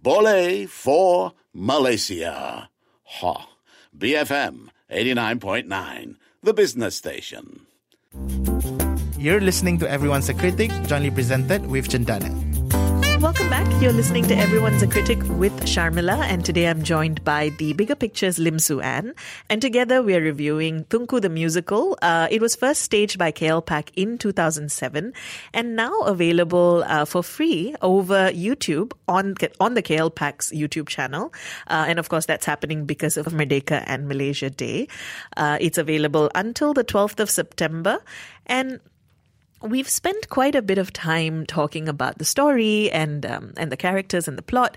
Boleh 0.00 0.64
for 0.64 1.36
Malaysia. 1.52 2.72
Ha. 3.20 3.36
BFM 3.92 4.72
89.9, 4.88 6.16
the 6.40 6.54
business 6.56 6.96
station. 6.96 7.68
You're 9.20 9.44
listening 9.44 9.76
to 9.84 9.90
Everyone's 9.90 10.32
a 10.32 10.34
Critic, 10.34 10.72
jointly 10.88 11.10
presented 11.12 11.68
with 11.68 11.92
Cendana. 11.92 12.32
Welcome 13.20 13.50
back. 13.50 13.82
You're 13.82 13.92
listening 13.92 14.26
to 14.28 14.34
Everyone's 14.34 14.82
a 14.82 14.86
Critic 14.86 15.18
with 15.36 15.52
Sharmila, 15.64 16.20
and 16.20 16.42
today 16.42 16.66
I'm 16.66 16.82
joined 16.82 17.22
by 17.22 17.50
the 17.58 17.74
Bigger 17.74 17.94
Pictures 17.94 18.38
Lim 18.38 18.58
Su 18.58 18.80
Ann. 18.80 19.12
And 19.50 19.60
together 19.60 20.02
we're 20.02 20.22
reviewing 20.22 20.84
Tunku 20.84 21.20
the 21.20 21.28
Musical. 21.28 21.98
Uh, 22.00 22.28
it 22.30 22.40
was 22.40 22.56
first 22.56 22.80
staged 22.80 23.18
by 23.18 23.30
KLPAC 23.30 23.90
in 23.94 24.16
2007 24.16 25.12
and 25.52 25.76
now 25.76 26.00
available 26.00 26.82
uh, 26.86 27.04
for 27.04 27.22
free 27.22 27.74
over 27.82 28.30
YouTube 28.30 28.92
on, 29.06 29.34
on 29.60 29.74
the 29.74 29.82
KLPAC's 29.82 30.50
YouTube 30.52 30.88
channel. 30.88 31.34
Uh, 31.66 31.84
and 31.88 31.98
of 31.98 32.08
course, 32.08 32.24
that's 32.24 32.46
happening 32.46 32.86
because 32.86 33.18
of 33.18 33.26
Merdeka 33.26 33.84
and 33.86 34.08
Malaysia 34.08 34.48
Day. 34.48 34.88
Uh, 35.36 35.58
it's 35.60 35.76
available 35.76 36.30
until 36.34 36.72
the 36.72 36.84
12th 36.84 37.20
of 37.20 37.28
September. 37.28 38.02
And 38.46 38.80
we've 39.62 39.88
spent 39.88 40.28
quite 40.30 40.54
a 40.54 40.62
bit 40.62 40.78
of 40.78 40.92
time 40.92 41.44
talking 41.44 41.88
about 41.88 42.18
the 42.18 42.24
story 42.24 42.90
and 42.90 43.26
um, 43.26 43.52
and 43.56 43.70
the 43.70 43.76
characters 43.76 44.26
and 44.26 44.38
the 44.38 44.42
plot. 44.42 44.76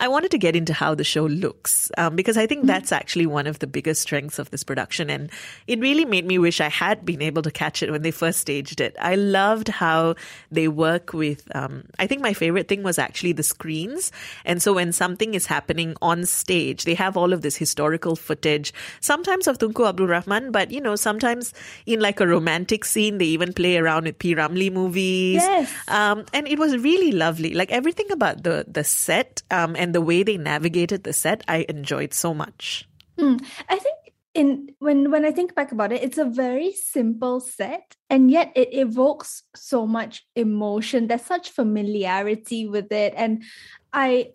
I 0.00 0.08
wanted 0.08 0.32
to 0.32 0.38
get 0.38 0.56
into 0.56 0.72
how 0.72 0.94
the 0.94 1.04
show 1.04 1.24
looks 1.26 1.90
um, 1.96 2.16
because 2.16 2.36
I 2.36 2.46
think 2.46 2.60
mm-hmm. 2.60 2.68
that's 2.68 2.90
actually 2.90 3.26
one 3.26 3.46
of 3.46 3.60
the 3.60 3.66
biggest 3.66 4.02
strengths 4.02 4.38
of 4.38 4.50
this 4.50 4.64
production, 4.64 5.08
and 5.08 5.30
it 5.66 5.78
really 5.78 6.04
made 6.04 6.26
me 6.26 6.38
wish 6.38 6.60
I 6.60 6.68
had 6.68 7.04
been 7.04 7.22
able 7.22 7.42
to 7.42 7.50
catch 7.50 7.82
it 7.82 7.90
when 7.90 8.02
they 8.02 8.10
first 8.10 8.40
staged 8.40 8.80
it. 8.80 8.96
I 9.00 9.14
loved 9.14 9.68
how 9.68 10.16
they 10.50 10.68
work 10.68 11.12
with. 11.12 11.44
Um, 11.54 11.84
I 11.98 12.06
think 12.06 12.22
my 12.22 12.32
favorite 12.32 12.68
thing 12.68 12.82
was 12.82 12.98
actually 12.98 13.32
the 13.32 13.42
screens, 13.42 14.10
and 14.44 14.60
so 14.60 14.72
when 14.72 14.92
something 14.92 15.34
is 15.34 15.46
happening 15.46 15.94
on 16.02 16.26
stage, 16.26 16.84
they 16.84 16.94
have 16.94 17.16
all 17.16 17.32
of 17.32 17.42
this 17.42 17.56
historical 17.56 18.16
footage, 18.16 18.74
sometimes 19.00 19.46
of 19.46 19.58
Tunku 19.58 19.88
Abdul 19.88 20.08
Rahman, 20.08 20.50
but 20.50 20.72
you 20.72 20.80
know 20.80 20.96
sometimes 20.96 21.54
in 21.86 22.00
like 22.00 22.20
a 22.20 22.26
romantic 22.26 22.84
scene, 22.84 23.18
they 23.18 23.26
even 23.26 23.52
play 23.52 23.78
around 23.78 24.04
with 24.04 24.23
P. 24.24 24.34
Ramlee 24.34 24.72
movies. 24.72 25.44
Yes. 25.44 25.70
Um, 25.86 26.24
and 26.32 26.48
it 26.48 26.58
was 26.58 26.78
really 26.78 27.12
lovely. 27.12 27.52
Like 27.52 27.70
everything 27.70 28.10
about 28.10 28.42
the, 28.42 28.64
the 28.66 28.82
set 28.82 29.42
um, 29.50 29.76
and 29.76 29.94
the 29.94 30.00
way 30.00 30.22
they 30.22 30.38
navigated 30.38 31.04
the 31.04 31.12
set, 31.12 31.44
I 31.46 31.66
enjoyed 31.68 32.14
so 32.14 32.32
much. 32.32 32.88
Mm, 33.18 33.44
I 33.68 33.76
think 33.76 33.96
in 34.32 34.74
when 34.78 35.10
when 35.10 35.26
I 35.26 35.30
think 35.30 35.54
back 35.54 35.72
about 35.72 35.92
it, 35.92 36.02
it's 36.02 36.16
a 36.16 36.24
very 36.24 36.72
simple 36.72 37.38
set, 37.38 37.96
and 38.08 38.30
yet 38.30 38.50
it 38.56 38.72
evokes 38.72 39.42
so 39.54 39.86
much 39.86 40.26
emotion. 40.34 41.06
There's 41.06 41.20
such 41.20 41.50
familiarity 41.50 42.66
with 42.66 42.90
it, 42.92 43.12
and 43.14 43.44
I 43.92 44.32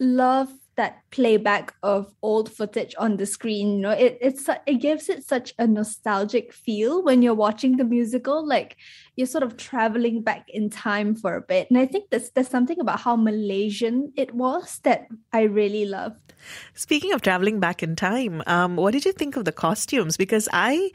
love 0.00 0.48
that 0.80 1.02
playback 1.10 1.74
of 1.82 2.10
old 2.22 2.50
footage 2.50 2.94
on 2.96 3.18
the 3.18 3.26
screen 3.26 3.74
you 3.74 3.80
know 3.82 3.90
it 3.90 4.16
it's 4.22 4.48
it 4.66 4.80
gives 4.80 5.10
it 5.10 5.22
such 5.22 5.52
a 5.58 5.66
nostalgic 5.66 6.54
feel 6.54 7.04
when 7.04 7.20
you're 7.20 7.42
watching 7.42 7.76
the 7.76 7.84
musical 7.84 8.46
like 8.46 8.78
you're 9.14 9.26
sort 9.26 9.44
of 9.44 9.58
traveling 9.58 10.22
back 10.22 10.48
in 10.48 10.70
time 10.70 11.14
for 11.14 11.34
a 11.36 11.42
bit. 11.42 11.68
And 11.68 11.78
i 11.78 11.84
think 11.84 12.08
there's 12.08 12.30
there's 12.30 12.48
something 12.48 12.80
about 12.80 13.00
how 13.00 13.14
malaysian 13.14 14.10
it 14.16 14.34
was 14.34 14.78
that 14.84 15.06
i 15.34 15.42
really 15.42 15.84
loved. 15.84 16.32
Speaking 16.72 17.12
of 17.12 17.20
traveling 17.20 17.60
back 17.60 17.82
in 17.82 17.94
time 17.94 18.42
um, 18.46 18.76
what 18.76 18.92
did 18.92 19.04
you 19.04 19.12
think 19.12 19.36
of 19.36 19.44
the 19.44 19.52
costumes? 19.52 20.16
Because 20.16 20.48
i 20.54 20.90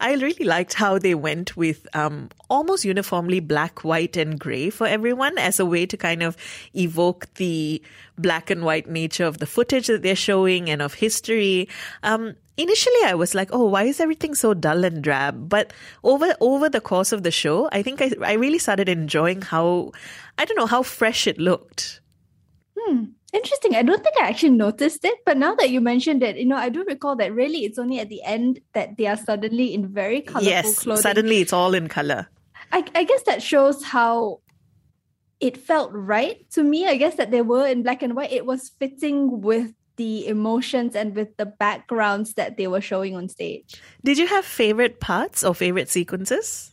I 0.00 0.14
really 0.14 0.44
liked 0.44 0.74
how 0.74 0.98
they 0.98 1.14
went 1.14 1.56
with 1.56 1.86
um, 1.94 2.30
almost 2.50 2.84
uniformly 2.84 3.40
black, 3.40 3.84
white, 3.84 4.16
and 4.16 4.38
gray 4.38 4.70
for 4.70 4.86
everyone 4.86 5.38
as 5.38 5.60
a 5.60 5.66
way 5.66 5.86
to 5.86 5.96
kind 5.96 6.22
of 6.22 6.36
evoke 6.74 7.32
the 7.34 7.80
black 8.18 8.50
and 8.50 8.64
white 8.64 8.88
nature 8.88 9.24
of 9.24 9.38
the 9.38 9.46
footage 9.46 9.86
that 9.86 10.02
they're 10.02 10.16
showing 10.16 10.68
and 10.68 10.82
of 10.82 10.94
history. 10.94 11.68
Um, 12.02 12.34
initially, 12.56 13.04
I 13.04 13.14
was 13.14 13.34
like, 13.34 13.50
"Oh, 13.52 13.66
why 13.66 13.84
is 13.84 14.00
everything 14.00 14.34
so 14.34 14.52
dull 14.52 14.84
and 14.84 15.02
drab?" 15.02 15.48
But 15.48 15.72
over 16.02 16.34
over 16.40 16.68
the 16.68 16.80
course 16.80 17.12
of 17.12 17.22
the 17.22 17.30
show, 17.30 17.68
I 17.70 17.82
think 17.82 18.02
I 18.02 18.10
I 18.22 18.32
really 18.34 18.58
started 18.58 18.88
enjoying 18.88 19.42
how 19.42 19.92
I 20.38 20.44
don't 20.44 20.58
know 20.58 20.66
how 20.66 20.82
fresh 20.82 21.26
it 21.26 21.38
looked. 21.38 22.00
Hmm. 22.76 23.14
Interesting. 23.34 23.74
I 23.74 23.82
don't 23.82 24.00
think 24.00 24.14
I 24.16 24.28
actually 24.28 24.50
noticed 24.50 25.04
it, 25.04 25.18
but 25.26 25.36
now 25.36 25.56
that 25.56 25.70
you 25.70 25.80
mentioned 25.80 26.22
it, 26.22 26.36
you 26.36 26.46
know, 26.46 26.56
I 26.56 26.68
do 26.68 26.84
recall 26.84 27.16
that 27.16 27.34
really 27.34 27.64
it's 27.64 27.80
only 27.80 27.98
at 27.98 28.08
the 28.08 28.22
end 28.22 28.60
that 28.74 28.96
they 28.96 29.08
are 29.08 29.16
suddenly 29.16 29.74
in 29.74 29.88
very 29.88 30.20
colorful 30.20 30.48
yes, 30.48 30.78
clothing. 30.78 31.02
suddenly 31.02 31.40
it's 31.40 31.52
all 31.52 31.74
in 31.74 31.88
color. 31.88 32.28
I, 32.70 32.84
I 32.94 33.02
guess 33.02 33.24
that 33.24 33.42
shows 33.42 33.82
how 33.82 34.40
it 35.40 35.56
felt 35.56 35.90
right 35.92 36.48
to 36.52 36.62
me. 36.62 36.86
I 36.86 36.96
guess 36.96 37.16
that 37.16 37.32
they 37.32 37.42
were 37.42 37.66
in 37.66 37.82
black 37.82 38.02
and 38.02 38.14
white. 38.14 38.30
It 38.30 38.46
was 38.46 38.70
fitting 38.78 39.40
with 39.40 39.74
the 39.96 40.28
emotions 40.28 40.94
and 40.94 41.16
with 41.16 41.36
the 41.36 41.46
backgrounds 41.46 42.34
that 42.34 42.56
they 42.56 42.68
were 42.68 42.80
showing 42.80 43.16
on 43.16 43.28
stage. 43.28 43.80
Did 44.04 44.16
you 44.16 44.28
have 44.28 44.44
favorite 44.44 45.00
parts 45.00 45.42
or 45.42 45.56
favorite 45.56 45.88
sequences? 45.88 46.70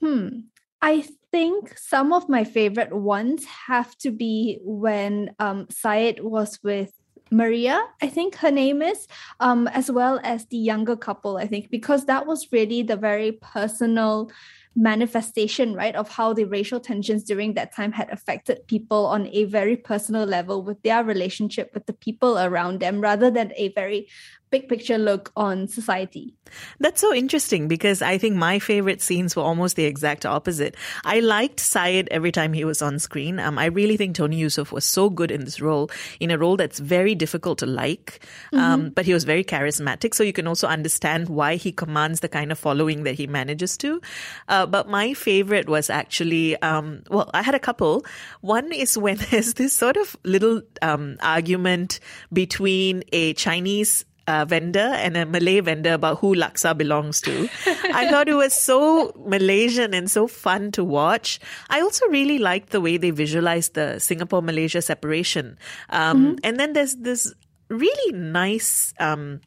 Hmm. 0.00 0.40
I 0.82 1.06
think 1.32 1.76
some 1.78 2.12
of 2.12 2.28
my 2.28 2.44
favorite 2.44 2.94
ones 2.94 3.44
have 3.44 3.96
to 3.98 4.10
be 4.10 4.58
when 4.62 5.34
um, 5.38 5.66
Syed 5.70 6.20
was 6.20 6.58
with 6.62 6.92
Maria, 7.30 7.80
I 8.02 8.08
think 8.08 8.34
her 8.36 8.50
name 8.50 8.82
is, 8.82 9.06
um, 9.38 9.68
as 9.68 9.90
well 9.90 10.20
as 10.24 10.46
the 10.46 10.56
younger 10.56 10.96
couple, 10.96 11.36
I 11.36 11.46
think, 11.46 11.70
because 11.70 12.06
that 12.06 12.26
was 12.26 12.48
really 12.50 12.82
the 12.82 12.96
very 12.96 13.32
personal 13.32 14.30
manifestation, 14.74 15.74
right, 15.74 15.94
of 15.94 16.08
how 16.08 16.32
the 16.32 16.44
racial 16.44 16.80
tensions 16.80 17.24
during 17.24 17.54
that 17.54 17.74
time 17.74 17.92
had 17.92 18.10
affected 18.10 18.66
people 18.66 19.06
on 19.06 19.28
a 19.28 19.44
very 19.44 19.76
personal 19.76 20.24
level 20.24 20.62
with 20.62 20.82
their 20.82 21.04
relationship 21.04 21.70
with 21.74 21.86
the 21.86 21.92
people 21.92 22.38
around 22.38 22.80
them 22.80 23.00
rather 23.00 23.30
than 23.30 23.52
a 23.56 23.68
very 23.74 24.08
big 24.50 24.68
picture 24.68 24.98
look 24.98 25.32
on 25.36 25.68
society. 25.68 26.34
That's 26.80 27.00
so 27.00 27.14
interesting 27.14 27.68
because 27.68 28.02
I 28.02 28.18
think 28.18 28.36
my 28.36 28.58
favorite 28.58 29.00
scenes 29.00 29.36
were 29.36 29.42
almost 29.42 29.76
the 29.76 29.84
exact 29.84 30.26
opposite. 30.26 30.76
I 31.04 31.20
liked 31.20 31.60
Syed 31.60 32.08
every 32.10 32.32
time 32.32 32.52
he 32.52 32.64
was 32.64 32.82
on 32.82 32.98
screen. 32.98 33.38
Um, 33.38 33.58
I 33.58 33.66
really 33.66 33.96
think 33.96 34.16
Tony 34.16 34.40
Eusoff 34.42 34.72
was 34.72 34.84
so 34.84 35.08
good 35.10 35.30
in 35.30 35.44
this 35.44 35.60
role, 35.60 35.90
in 36.18 36.30
a 36.30 36.38
role 36.38 36.56
that's 36.56 36.78
very 36.78 37.14
difficult 37.14 37.58
to 37.58 37.66
like, 37.66 38.26
um, 38.52 38.80
mm-hmm. 38.80 38.88
but 38.90 39.06
he 39.06 39.12
was 39.12 39.24
very 39.24 39.44
charismatic. 39.44 40.14
So 40.14 40.24
you 40.24 40.32
can 40.32 40.46
also 40.46 40.66
understand 40.66 41.28
why 41.28 41.56
he 41.56 41.70
commands 41.70 42.20
the 42.20 42.28
kind 42.28 42.50
of 42.50 42.58
following 42.58 43.04
that 43.04 43.14
he 43.14 43.26
manages 43.26 43.76
to. 43.78 44.00
Uh, 44.48 44.66
but 44.66 44.88
my 44.88 45.14
favorite 45.14 45.68
was 45.68 45.90
actually, 45.90 46.60
um, 46.62 47.02
well, 47.10 47.30
I 47.32 47.42
had 47.42 47.54
a 47.54 47.60
couple. 47.60 48.04
One 48.40 48.72
is 48.72 48.98
when 48.98 49.16
there's 49.30 49.54
this 49.54 49.72
sort 49.72 49.96
of 49.96 50.16
little 50.24 50.62
um, 50.82 51.16
argument 51.20 52.00
between 52.32 53.04
a 53.12 53.34
Chinese 53.34 54.04
uh, 54.26 54.44
vendor 54.44 54.78
and 54.78 55.16
a 55.16 55.26
Malay 55.26 55.60
vendor 55.60 55.92
about 55.94 56.18
who 56.18 56.34
laksa 56.34 56.76
belongs 56.76 57.20
to. 57.22 57.48
I 57.94 58.08
thought 58.10 58.28
it 58.28 58.34
was 58.34 58.54
so 58.54 59.12
Malaysian 59.26 59.94
and 59.94 60.10
so 60.10 60.26
fun 60.26 60.72
to 60.72 60.84
watch. 60.84 61.40
I 61.68 61.80
also 61.80 62.06
really 62.08 62.38
liked 62.38 62.70
the 62.70 62.80
way 62.80 62.96
they 62.96 63.10
visualized 63.10 63.74
the 63.74 63.98
Singapore 63.98 64.42
Malaysia 64.42 64.82
separation. 64.82 65.58
Um, 65.88 66.16
mm-hmm. 66.16 66.34
And 66.44 66.58
then 66.58 66.72
there's 66.72 66.96
this 66.96 67.32
really 67.68 68.12
nice. 68.12 68.94
Um, 68.98 69.40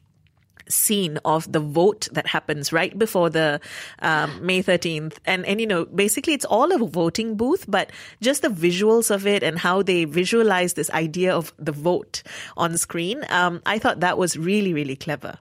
scene 0.68 1.18
of 1.24 1.50
the 1.50 1.60
vote 1.60 2.08
that 2.12 2.26
happens 2.26 2.72
right 2.72 2.98
before 2.98 3.30
the 3.30 3.60
um, 4.00 4.44
May 4.44 4.62
13th. 4.62 5.16
And, 5.24 5.44
and, 5.46 5.60
you 5.60 5.66
know, 5.66 5.84
basically 5.86 6.32
it's 6.32 6.44
all 6.44 6.72
a 6.72 6.78
voting 6.86 7.36
booth, 7.36 7.64
but 7.68 7.90
just 8.20 8.42
the 8.42 8.48
visuals 8.48 9.10
of 9.10 9.26
it 9.26 9.42
and 9.42 9.58
how 9.58 9.82
they 9.82 10.04
visualize 10.04 10.74
this 10.74 10.90
idea 10.90 11.34
of 11.34 11.52
the 11.58 11.72
vote 11.72 12.22
on 12.56 12.76
screen, 12.76 13.24
um, 13.28 13.62
I 13.66 13.78
thought 13.78 14.00
that 14.00 14.18
was 14.18 14.36
really, 14.36 14.72
really 14.72 14.96
clever. 14.96 15.38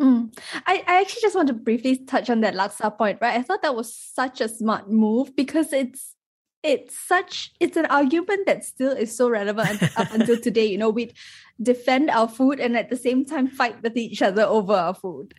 Mm. 0.00 0.36
I, 0.66 0.84
I 0.86 1.00
actually 1.00 1.22
just 1.22 1.34
want 1.34 1.48
to 1.48 1.54
briefly 1.54 1.96
touch 1.96 2.30
on 2.30 2.40
that 2.42 2.54
Laksa 2.54 2.96
point, 2.96 3.18
right? 3.20 3.36
I 3.36 3.42
thought 3.42 3.62
that 3.62 3.74
was 3.74 3.92
such 3.92 4.40
a 4.40 4.48
smart 4.48 4.88
move 4.88 5.34
because 5.34 5.72
it's 5.72 6.14
it's 6.62 6.98
such 6.98 7.52
it's 7.60 7.76
an 7.76 7.86
argument 7.86 8.46
that 8.46 8.64
still 8.64 8.92
is 8.92 9.16
so 9.16 9.28
relevant 9.28 9.82
up 9.98 10.12
until 10.12 10.38
today. 10.38 10.66
You 10.66 10.78
know, 10.78 10.90
we 10.90 11.12
defend 11.60 12.10
our 12.10 12.28
food 12.28 12.60
and 12.60 12.76
at 12.76 12.90
the 12.90 12.96
same 12.96 13.24
time 13.24 13.48
fight 13.48 13.82
with 13.82 13.96
each 13.96 14.22
other 14.22 14.42
over 14.42 14.74
our 14.74 14.94
food. 14.94 15.34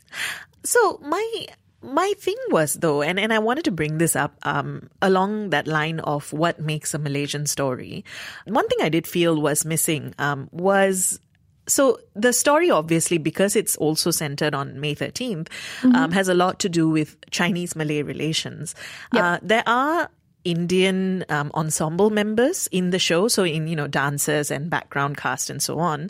So 0.64 1.00
my 1.04 1.46
my 1.82 2.14
thing 2.18 2.38
was 2.50 2.76
though, 2.76 3.02
and, 3.02 3.20
and 3.20 3.32
I 3.32 3.40
wanted 3.40 3.66
to 3.66 3.72
bring 3.72 3.98
this 3.98 4.16
up 4.16 4.36
um, 4.44 4.90
along 5.02 5.52
that 5.52 5.68
line 5.68 6.00
of 6.02 6.32
what 6.34 6.60
makes 6.60 6.94
a 6.94 7.00
Malaysian 7.00 7.46
story. 7.46 8.04
One 8.46 8.68
thing 8.68 8.80
I 8.82 8.90
did 8.90 9.08
feel 9.08 9.42
was 9.42 9.66
missing 9.66 10.14
um, 10.20 10.50
was 10.52 11.20
so 11.68 12.00
the 12.16 12.34
story, 12.34 12.72
obviously, 12.72 13.18
because 13.18 13.56
it's 13.56 13.78
also 13.78 14.12
centered 14.12 14.56
on 14.56 14.80
May 14.80 14.96
13th, 14.96 15.48
mm-hmm. 15.48 15.96
um, 15.96 16.12
has 16.12 16.28
a 16.28 16.34
lot 16.34 16.60
to 16.60 16.70
do 16.70 16.90
with 16.90 17.16
Chinese 17.30 17.76
Malay 17.76 18.02
relations. 18.02 18.74
Yep. 19.14 19.24
Uh, 19.24 19.40
there 19.44 19.64
are 19.68 20.10
Indian 20.44 21.26
um, 21.30 21.52
ensemble 21.54 22.10
members 22.10 22.68
in 22.72 22.92
the 22.92 23.00
show, 23.00 23.28
so 23.28 23.44
in 23.44 23.68
you 23.68 23.76
know 23.76 23.88
dancers 23.88 24.52
and 24.52 24.70
background 24.70 25.18
cast 25.18 25.50
and 25.50 25.62
so 25.62 25.80
on. 25.80 26.10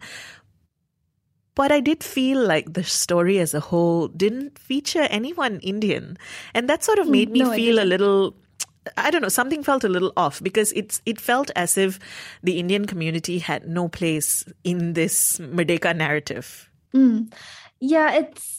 But 1.55 1.71
I 1.71 1.81
did 1.81 2.03
feel 2.03 2.45
like 2.45 2.73
the 2.73 2.83
story 2.83 3.39
as 3.39 3.53
a 3.53 3.59
whole 3.59 4.07
didn't 4.07 4.57
feature 4.57 5.07
anyone 5.09 5.59
Indian, 5.59 6.17
and 6.53 6.69
that 6.69 6.83
sort 6.83 6.99
of 6.99 7.07
made 7.07 7.31
me 7.31 7.41
no, 7.41 7.53
feel 7.53 7.81
a 7.81 7.85
little. 7.85 8.35
I 8.97 9.11
don't 9.11 9.21
know, 9.21 9.29
something 9.29 9.61
felt 9.61 9.83
a 9.83 9.89
little 9.89 10.13
off 10.15 10.41
because 10.41 10.71
it's 10.71 11.01
it 11.05 11.19
felt 11.19 11.51
as 11.55 11.77
if 11.77 11.99
the 12.41 12.59
Indian 12.59 12.85
community 12.85 13.39
had 13.39 13.67
no 13.67 13.87
place 13.89 14.45
in 14.63 14.93
this 14.93 15.37
Merdeka 15.39 15.95
narrative. 15.95 16.69
Mm. 16.93 17.33
Yeah, 17.79 18.13
it's 18.13 18.58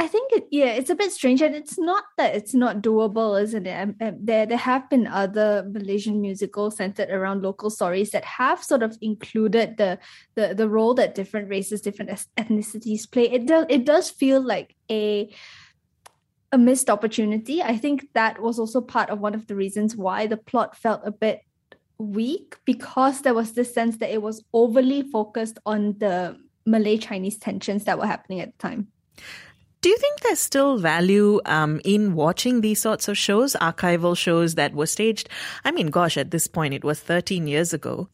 I 0.00 0.06
think 0.06 0.32
it, 0.32 0.48
yeah, 0.50 0.72
it's 0.72 0.88
a 0.88 0.94
bit 0.94 1.12
strange, 1.12 1.42
and 1.42 1.54
it's 1.54 1.78
not 1.78 2.04
that 2.16 2.34
it's 2.34 2.54
not 2.54 2.80
doable, 2.80 3.40
isn't 3.40 3.66
it? 3.66 3.74
Um, 3.74 3.96
um, 4.00 4.16
there, 4.18 4.46
there 4.46 4.56
have 4.56 4.88
been 4.88 5.06
other 5.06 5.68
Malaysian 5.70 6.22
musicals 6.22 6.78
centered 6.78 7.10
around 7.10 7.42
local 7.42 7.68
stories 7.68 8.08
that 8.12 8.24
have 8.24 8.64
sort 8.64 8.82
of 8.82 8.96
included 9.02 9.76
the 9.76 9.98
the 10.36 10.54
the 10.54 10.70
role 10.70 10.94
that 10.94 11.14
different 11.14 11.50
races, 11.50 11.82
different 11.82 12.10
ethnicities 12.38 13.10
play. 13.10 13.30
It 13.30 13.46
does 13.46 13.66
it 13.68 13.84
does 13.84 14.08
feel 14.08 14.40
like 14.40 14.74
a 14.90 15.30
a 16.50 16.56
missed 16.56 16.88
opportunity. 16.88 17.62
I 17.62 17.76
think 17.76 18.08
that 18.14 18.40
was 18.40 18.58
also 18.58 18.80
part 18.80 19.10
of 19.10 19.20
one 19.20 19.34
of 19.34 19.48
the 19.48 19.54
reasons 19.54 19.96
why 19.96 20.26
the 20.26 20.38
plot 20.38 20.78
felt 20.78 21.02
a 21.04 21.12
bit 21.12 21.42
weak 21.98 22.56
because 22.64 23.20
there 23.20 23.34
was 23.34 23.52
this 23.52 23.74
sense 23.74 23.98
that 23.98 24.10
it 24.10 24.22
was 24.22 24.42
overly 24.54 25.02
focused 25.02 25.58
on 25.66 25.98
the 25.98 26.38
Malay 26.64 26.96
Chinese 26.96 27.36
tensions 27.36 27.84
that 27.84 27.98
were 27.98 28.06
happening 28.06 28.40
at 28.40 28.52
the 28.52 28.58
time. 28.58 28.88
Do 29.82 29.88
you 29.88 29.96
think 29.96 30.20
there's 30.20 30.38
still 30.38 30.76
value 30.76 31.40
um, 31.46 31.80
in 31.84 32.14
watching 32.14 32.60
these 32.60 32.82
sorts 32.82 33.08
of 33.08 33.16
shows, 33.16 33.56
archival 33.60 34.16
shows 34.16 34.54
that 34.56 34.74
were 34.74 34.86
staged? 34.86 35.28
I 35.64 35.70
mean, 35.70 35.86
gosh, 35.86 36.18
at 36.18 36.30
this 36.30 36.46
point, 36.46 36.74
it 36.74 36.84
was 36.84 37.00
13 37.00 37.46
years 37.46 37.72
ago. 37.72 38.08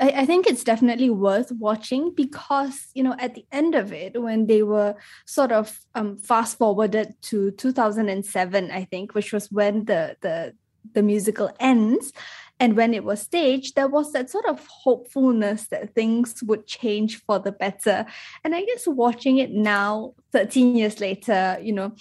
I, 0.00 0.08
I 0.08 0.26
think 0.26 0.48
it's 0.48 0.64
definitely 0.64 1.10
worth 1.10 1.52
watching 1.52 2.12
because, 2.12 2.88
you 2.94 3.04
know, 3.04 3.14
at 3.20 3.34
the 3.34 3.46
end 3.52 3.76
of 3.76 3.92
it, 3.92 4.20
when 4.20 4.46
they 4.46 4.64
were 4.64 4.96
sort 5.26 5.52
of 5.52 5.78
um, 5.94 6.18
fast 6.18 6.58
forwarded 6.58 7.14
to 7.22 7.52
2007, 7.52 8.70
I 8.72 8.84
think, 8.84 9.14
which 9.14 9.32
was 9.32 9.50
when 9.52 9.84
the, 9.84 10.16
the, 10.22 10.54
the 10.92 11.02
musical 11.02 11.54
ends, 11.60 12.12
and 12.58 12.76
when 12.76 12.94
it 12.94 13.04
was 13.04 13.20
staged, 13.20 13.74
there 13.74 13.88
was 13.88 14.12
that 14.12 14.30
sort 14.30 14.46
of 14.46 14.66
hopefulness 14.66 15.68
that 15.68 15.94
things 15.94 16.42
would 16.42 16.66
change 16.66 17.22
for 17.24 17.38
the 17.38 17.52
better. 17.52 18.06
And 18.44 18.54
I 18.54 18.64
guess 18.64 18.86
watching 18.86 19.38
it 19.38 19.50
now, 19.50 20.14
13 20.32 20.74
years 20.74 20.98
later, 20.98 21.58
you 21.60 21.72
know, 21.72 21.94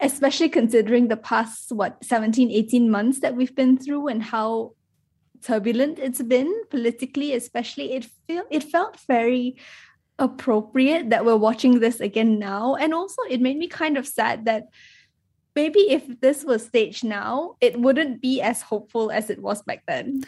especially 0.00 0.48
considering 0.48 1.06
the 1.06 1.16
past, 1.16 1.70
what, 1.70 2.04
17, 2.04 2.50
18 2.50 2.90
months 2.90 3.20
that 3.20 3.36
we've 3.36 3.54
been 3.54 3.78
through 3.78 4.08
and 4.08 4.22
how 4.22 4.72
turbulent 5.42 6.00
it's 6.00 6.22
been 6.22 6.52
politically, 6.70 7.34
especially, 7.34 7.92
it 7.92 8.04
feel 8.26 8.42
it 8.50 8.64
felt 8.64 8.98
very 9.06 9.56
appropriate 10.18 11.10
that 11.10 11.24
we're 11.24 11.36
watching 11.36 11.80
this 11.80 12.00
again 12.00 12.38
now. 12.38 12.74
And 12.74 12.92
also 12.92 13.22
it 13.30 13.40
made 13.40 13.56
me 13.56 13.68
kind 13.68 13.96
of 13.96 14.06
sad 14.06 14.44
that 14.46 14.68
maybe 15.54 15.80
if 15.80 16.20
this 16.20 16.44
was 16.44 16.66
staged 16.66 17.04
now, 17.04 17.56
it 17.60 17.78
wouldn't 17.80 18.20
be 18.20 18.40
as 18.40 18.62
hopeful 18.62 19.10
as 19.10 19.30
it 19.30 19.40
was 19.40 19.62
back 19.62 19.82
then. 19.86 20.24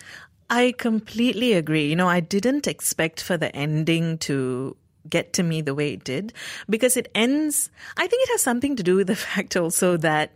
I 0.50 0.74
completely 0.76 1.54
agree. 1.54 1.88
You 1.88 1.96
know, 1.96 2.08
I 2.08 2.20
didn't 2.20 2.66
expect 2.66 3.22
for 3.22 3.36
the 3.36 3.54
ending 3.56 4.18
to 4.18 4.76
get 5.08 5.32
to 5.34 5.42
me 5.42 5.60
the 5.60 5.74
way 5.74 5.92
it 5.94 6.04
did 6.04 6.32
because 6.68 6.96
it 6.96 7.10
ends, 7.14 7.70
I 7.96 8.06
think 8.06 8.22
it 8.22 8.32
has 8.32 8.42
something 8.42 8.76
to 8.76 8.82
do 8.82 8.96
with 8.96 9.06
the 9.06 9.16
fact 9.28 9.56
also 9.56 9.96
that 9.98 10.32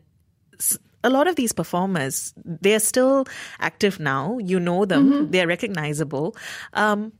a 1.04 1.10
lot 1.10 1.28
of 1.28 1.36
these 1.36 1.52
performers, 1.52 2.34
they're 2.44 2.80
still 2.80 3.26
active 3.60 4.00
now. 4.00 4.38
You 4.38 4.58
know 4.58 4.84
them, 4.84 5.12
mm-hmm. 5.12 5.30
they're 5.30 5.46
recognizable. 5.46 6.36
Um, 6.72 7.12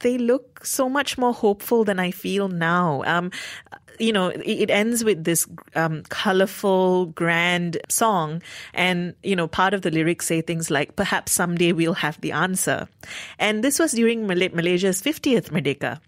they 0.00 0.16
look 0.16 0.64
so 0.64 0.88
much 0.88 1.18
more 1.18 1.34
hopeful 1.34 1.84
than 1.84 1.98
I 1.98 2.10
feel 2.10 2.48
now. 2.48 3.02
Um, 3.04 3.30
you 3.98 4.12
know, 4.12 4.28
it 4.28 4.70
ends 4.70 5.04
with 5.04 5.24
this 5.24 5.46
um, 5.74 6.02
colorful, 6.08 7.06
grand 7.06 7.78
song. 7.88 8.42
And, 8.74 9.14
you 9.22 9.36
know, 9.36 9.48
part 9.48 9.74
of 9.74 9.82
the 9.82 9.90
lyrics 9.90 10.26
say 10.26 10.40
things 10.40 10.70
like, 10.70 10.96
perhaps 10.96 11.32
someday 11.32 11.72
we'll 11.72 11.94
have 11.94 12.20
the 12.20 12.32
answer. 12.32 12.88
And 13.38 13.62
this 13.62 13.78
was 13.78 13.92
during 13.92 14.26
Malaysia's 14.26 15.02
50th 15.02 15.50
Merdeka. 15.50 16.00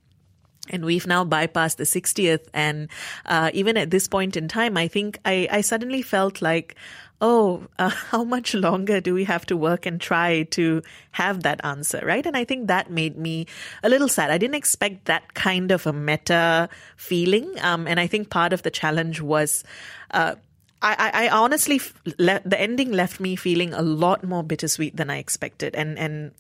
And 0.70 0.85
we've 0.85 1.06
now 1.06 1.24
bypassed 1.24 1.76
the 1.76 1.85
60th. 1.85 2.46
And 2.54 2.88
uh, 3.26 3.50
even 3.52 3.76
at 3.76 3.90
this 3.90 4.09
point 4.09 4.37
in 4.37 4.48
time, 4.48 4.76
I 4.76 4.88
think 4.88 5.18
I, 5.24 5.48
I 5.50 5.61
suddenly 5.61 6.02
felt 6.02 6.40
like, 6.40 6.76
oh, 7.20 7.66
uh, 7.78 7.88
how 8.11 8.24
much 8.24 8.54
longer 8.54 9.00
do 9.00 9.14
we 9.14 9.24
have 9.24 9.46
to 9.46 9.56
work 9.56 9.87
and 9.87 10.00
try 10.00 10.44
to 10.44 10.83
have 11.12 11.42
that 11.42 11.61
answer, 11.64 12.00
right? 12.04 12.24
And 12.24 12.37
I 12.37 12.44
think 12.44 12.68
that 12.68 12.90
made 12.90 13.16
me 13.16 13.46
a 13.83 13.88
little 13.88 14.09
sad. 14.09 14.30
I 14.30 14.38
didn't 14.38 14.56
expect 14.56 15.06
that 15.06 15.35
kind 15.35 15.70
of 15.70 15.87
a 15.87 15.92
meta 15.92 16.68
feeling. 16.96 17.52
Um, 17.61 17.87
and 17.87 18.00
I 18.00 18.06
think 18.06 18.30
part 18.30 18.52
of 18.52 18.62
the 18.62 18.70
challenge 18.70 19.20
was, 19.20 19.64
uh, 20.12 20.37
I, 20.83 21.11
I, 21.12 21.28
honestly, 21.28 21.78
le- 22.18 22.40
the 22.42 22.59
ending 22.59 22.90
left 22.90 23.20
me 23.20 23.37
feeling 23.37 23.74
a 23.74 23.83
lot 23.83 24.24
more 24.24 24.42
bittersweet 24.42 24.96
than 24.96 25.11
I 25.11 25.18
expected. 25.18 25.74
And, 25.74 25.98
and 25.98 26.33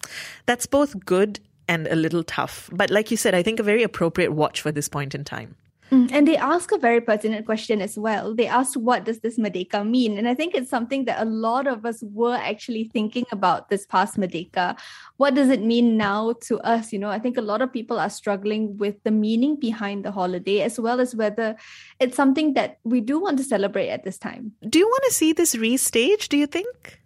that's 0.46 0.64
both 0.64 1.04
good 1.04 1.40
and 1.70 1.86
a 1.86 1.94
little 1.94 2.24
tough. 2.24 2.68
But 2.72 2.90
like 2.90 3.12
you 3.12 3.16
said, 3.16 3.32
I 3.32 3.44
think 3.44 3.60
a 3.60 3.62
very 3.62 3.84
appropriate 3.84 4.32
watch 4.32 4.60
for 4.60 4.72
this 4.72 4.88
point 4.88 5.14
in 5.14 5.22
time. 5.22 5.54
Mm, 5.92 6.10
and 6.12 6.26
they 6.26 6.36
ask 6.36 6.70
a 6.72 6.78
very 6.78 7.00
pertinent 7.00 7.46
question 7.46 7.80
as 7.80 7.96
well. 7.98 8.34
They 8.34 8.46
asked, 8.46 8.76
What 8.76 9.04
does 9.04 9.20
this 9.20 9.38
Merdeka 9.38 9.88
mean? 9.88 10.18
And 10.18 10.28
I 10.28 10.34
think 10.34 10.54
it's 10.54 10.70
something 10.70 11.04
that 11.06 11.20
a 11.20 11.24
lot 11.24 11.66
of 11.66 11.84
us 11.84 12.02
were 12.02 12.36
actually 12.36 12.84
thinking 12.84 13.24
about 13.32 13.70
this 13.70 13.86
past 13.86 14.16
Merdeka. 14.16 14.78
What 15.16 15.34
does 15.34 15.48
it 15.48 15.62
mean 15.62 15.96
now 15.96 16.34
to 16.46 16.58
us? 16.60 16.92
You 16.92 17.00
know, 17.00 17.10
I 17.10 17.18
think 17.18 17.36
a 17.36 17.42
lot 17.42 17.62
of 17.62 17.72
people 17.72 17.98
are 17.98 18.10
struggling 18.10 18.76
with 18.78 19.02
the 19.02 19.10
meaning 19.10 19.56
behind 19.56 20.04
the 20.04 20.12
holiday, 20.12 20.60
as 20.62 20.78
well 20.78 21.00
as 21.00 21.14
whether 21.14 21.56
it's 21.98 22.16
something 22.16 22.54
that 22.54 22.78
we 22.84 23.00
do 23.00 23.20
want 23.20 23.38
to 23.38 23.44
celebrate 23.44 23.90
at 23.90 24.04
this 24.04 24.18
time. 24.18 24.52
Do 24.68 24.78
you 24.78 24.86
want 24.86 25.04
to 25.08 25.14
see 25.14 25.32
this 25.32 25.56
restage, 25.56 26.28
do 26.28 26.36
you 26.36 26.46
think? 26.46 26.99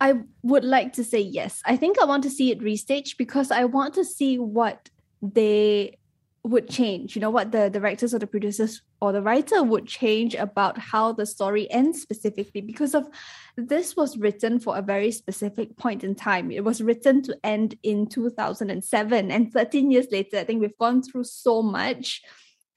I 0.00 0.20
would 0.42 0.64
like 0.64 0.92
to 0.94 1.04
say 1.04 1.20
yes. 1.20 1.62
I 1.64 1.76
think 1.76 2.00
I 2.00 2.04
want 2.04 2.24
to 2.24 2.30
see 2.30 2.50
it 2.50 2.60
restaged 2.60 3.16
because 3.16 3.50
I 3.50 3.64
want 3.64 3.94
to 3.94 4.04
see 4.04 4.38
what 4.38 4.90
they 5.22 5.98
would 6.44 6.68
change 6.68 7.16
you 7.16 7.20
know 7.22 7.30
what 7.30 7.52
the 7.52 7.70
directors 7.70 8.12
or 8.12 8.18
the 8.18 8.26
producers 8.26 8.82
or 9.00 9.12
the 9.12 9.22
writer 9.22 9.62
would 9.62 9.86
change 9.86 10.34
about 10.34 10.76
how 10.76 11.10
the 11.10 11.24
story 11.24 11.70
ends 11.70 12.02
specifically 12.02 12.60
because 12.60 12.94
of 12.94 13.08
this 13.56 13.96
was 13.96 14.18
written 14.18 14.60
for 14.60 14.76
a 14.76 14.82
very 14.82 15.10
specific 15.10 15.74
point 15.78 16.04
in 16.04 16.14
time 16.14 16.50
it 16.50 16.62
was 16.62 16.82
written 16.82 17.22
to 17.22 17.34
end 17.42 17.78
in 17.82 18.06
2007 18.06 19.30
and 19.30 19.52
13 19.54 19.90
years 19.90 20.06
later 20.12 20.36
i 20.36 20.44
think 20.44 20.60
we've 20.60 20.78
gone 20.78 21.02
through 21.02 21.24
so 21.24 21.62
much 21.62 22.20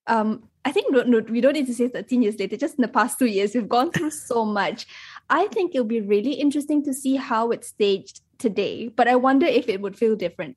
um, 0.07 0.47
I 0.67 0.71
think 0.73 0.91
no, 0.91 1.01
no, 1.03 1.19
we 1.19 1.39
don't 1.39 1.53
need 1.53 1.67
to 1.67 1.73
say 1.73 1.87
13 1.87 2.21
years 2.21 2.37
later, 2.37 2.57
just 2.57 2.75
in 2.77 2.81
the 2.81 2.89
past 2.89 3.17
two 3.17 3.25
years, 3.25 3.55
we've 3.55 3.69
gone 3.69 3.89
through 3.89 4.11
so 4.11 4.43
much. 4.43 4.85
I 5.29 5.47
think 5.47 5.73
it'll 5.73 5.87
be 5.87 6.01
really 6.01 6.33
interesting 6.33 6.83
to 6.83 6.93
see 6.93 7.15
how 7.15 7.51
it's 7.51 7.69
staged 7.69 8.19
today 8.37 8.87
but 8.89 9.07
i 9.07 9.15
wonder 9.15 9.47
if 9.47 9.67
it 9.67 9.81
would 9.81 9.97
feel 9.97 10.15
different 10.15 10.55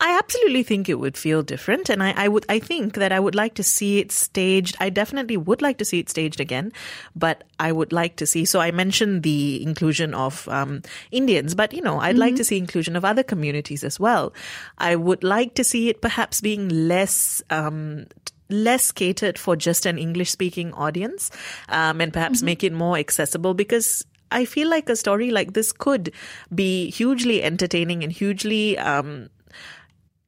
i 0.00 0.18
absolutely 0.18 0.64
think 0.64 0.88
it 0.88 0.98
would 0.98 1.16
feel 1.16 1.40
different 1.40 1.88
and 1.88 2.02
I, 2.02 2.12
I, 2.16 2.26
would 2.26 2.44
i 2.48 2.58
think 2.58 2.94
that 2.94 3.12
i 3.12 3.20
would 3.20 3.36
like 3.36 3.54
to 3.54 3.62
see 3.62 4.00
it 4.00 4.10
staged 4.10 4.76
i 4.80 4.90
definitely 4.90 5.36
would 5.36 5.62
like 5.62 5.78
to 5.78 5.84
see 5.84 6.00
it 6.00 6.10
staged 6.10 6.40
again 6.40 6.72
but 7.14 7.44
i 7.60 7.70
would 7.70 7.92
like 7.92 8.16
to 8.16 8.26
see 8.26 8.44
so 8.44 8.58
i 8.58 8.72
mentioned 8.72 9.22
the 9.22 9.62
inclusion 9.62 10.14
of 10.14 10.48
um, 10.48 10.82
indians 11.12 11.54
but 11.54 11.72
you 11.72 11.80
know 11.80 12.00
i'd 12.00 12.14
mm-hmm. 12.14 12.22
like 12.22 12.34
to 12.34 12.44
see 12.44 12.58
inclusion 12.58 12.96
of 12.96 13.04
other 13.04 13.22
communities 13.22 13.84
as 13.84 14.00
well 14.00 14.32
i 14.78 14.96
would 14.96 15.22
like 15.22 15.54
to 15.54 15.62
see 15.62 15.88
it 15.88 16.00
perhaps 16.00 16.40
being 16.40 16.68
less 16.88 17.40
um, 17.50 18.06
less 18.52 18.92
catered 18.92 19.38
for 19.38 19.56
just 19.56 19.86
an 19.86 19.98
English 19.98 20.30
speaking 20.30 20.72
audience 20.74 21.30
um, 21.68 22.00
and 22.00 22.12
perhaps 22.12 22.38
mm-hmm. 22.38 22.46
make 22.46 22.64
it 22.64 22.72
more 22.72 22.96
accessible 22.96 23.54
because 23.54 24.04
I 24.30 24.44
feel 24.44 24.68
like 24.68 24.88
a 24.88 24.96
story 24.96 25.30
like 25.30 25.52
this 25.52 25.72
could 25.72 26.12
be 26.54 26.90
hugely 26.90 27.42
entertaining 27.42 28.02
and 28.02 28.12
hugely 28.12 28.78
um, 28.78 29.28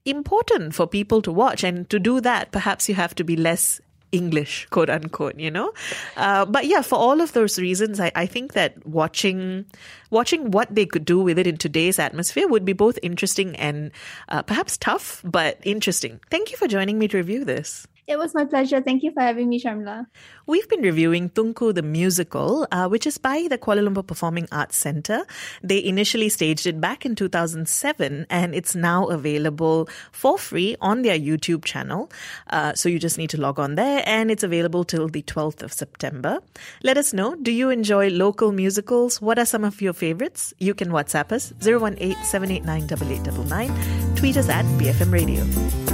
important 0.04 0.74
for 0.74 0.86
people 0.86 1.22
to 1.22 1.32
watch. 1.32 1.64
And 1.64 1.88
to 1.90 1.98
do 1.98 2.20
that, 2.20 2.52
perhaps 2.52 2.88
you 2.88 2.94
have 2.94 3.14
to 3.16 3.24
be 3.24 3.36
less 3.36 3.80
English, 4.12 4.66
quote 4.70 4.90
unquote, 4.90 5.38
you 5.38 5.50
know? 5.50 5.72
Uh, 6.16 6.44
but 6.44 6.66
yeah, 6.66 6.82
for 6.82 6.96
all 6.96 7.20
of 7.20 7.32
those 7.32 7.58
reasons, 7.58 7.98
I, 7.98 8.12
I 8.14 8.26
think 8.26 8.52
that 8.52 8.86
watching 8.86 9.66
watching 10.10 10.52
what 10.52 10.72
they 10.72 10.86
could 10.86 11.04
do 11.04 11.18
with 11.18 11.38
it 11.38 11.46
in 11.46 11.56
today's 11.56 11.98
atmosphere 11.98 12.46
would 12.46 12.64
be 12.64 12.72
both 12.72 12.98
interesting 13.02 13.56
and 13.56 13.90
uh, 14.28 14.42
perhaps 14.42 14.76
tough, 14.76 15.20
but 15.24 15.58
interesting. 15.64 16.20
Thank 16.30 16.52
you 16.52 16.56
for 16.56 16.68
joining 16.68 16.98
me 16.98 17.08
to 17.08 17.16
review 17.16 17.44
this. 17.44 17.88
It 18.06 18.18
was 18.18 18.34
my 18.34 18.44
pleasure. 18.44 18.82
Thank 18.82 19.02
you 19.02 19.12
for 19.12 19.20
having 19.22 19.48
me, 19.48 19.58
Sharmila. 19.58 20.06
We've 20.46 20.68
been 20.68 20.82
reviewing 20.82 21.30
Tunku 21.30 21.74
the 21.74 21.82
Musical, 21.82 22.66
uh, 22.70 22.86
which 22.86 23.06
is 23.06 23.16
by 23.16 23.46
the 23.48 23.56
Kuala 23.56 23.88
Lumpur 23.88 24.06
Performing 24.06 24.46
Arts 24.52 24.76
Centre. 24.76 25.24
They 25.62 25.82
initially 25.82 26.28
staged 26.28 26.66
it 26.66 26.82
back 26.82 27.06
in 27.06 27.14
2007 27.14 28.26
and 28.28 28.54
it's 28.54 28.74
now 28.74 29.06
available 29.06 29.88
for 30.12 30.36
free 30.36 30.76
on 30.82 31.00
their 31.00 31.18
YouTube 31.18 31.64
channel. 31.64 32.10
Uh, 32.50 32.74
so 32.74 32.90
you 32.90 32.98
just 32.98 33.16
need 33.16 33.30
to 33.30 33.40
log 33.40 33.58
on 33.58 33.76
there 33.76 34.02
and 34.04 34.30
it's 34.30 34.42
available 34.42 34.84
till 34.84 35.08
the 35.08 35.22
12th 35.22 35.62
of 35.62 35.72
September. 35.72 36.40
Let 36.82 36.98
us 36.98 37.14
know, 37.14 37.36
do 37.36 37.50
you 37.50 37.70
enjoy 37.70 38.10
local 38.10 38.52
musicals? 38.52 39.22
What 39.22 39.38
are 39.38 39.46
some 39.46 39.64
of 39.64 39.80
your 39.80 39.94
favorites? 39.94 40.52
You 40.58 40.74
can 40.74 40.90
WhatsApp 40.90 41.32
us 41.32 41.54
018 41.62 42.22
789 42.22 44.14
Tweet 44.16 44.36
us 44.36 44.48
at 44.50 44.66
BFM 44.78 45.10
Radio. 45.10 45.93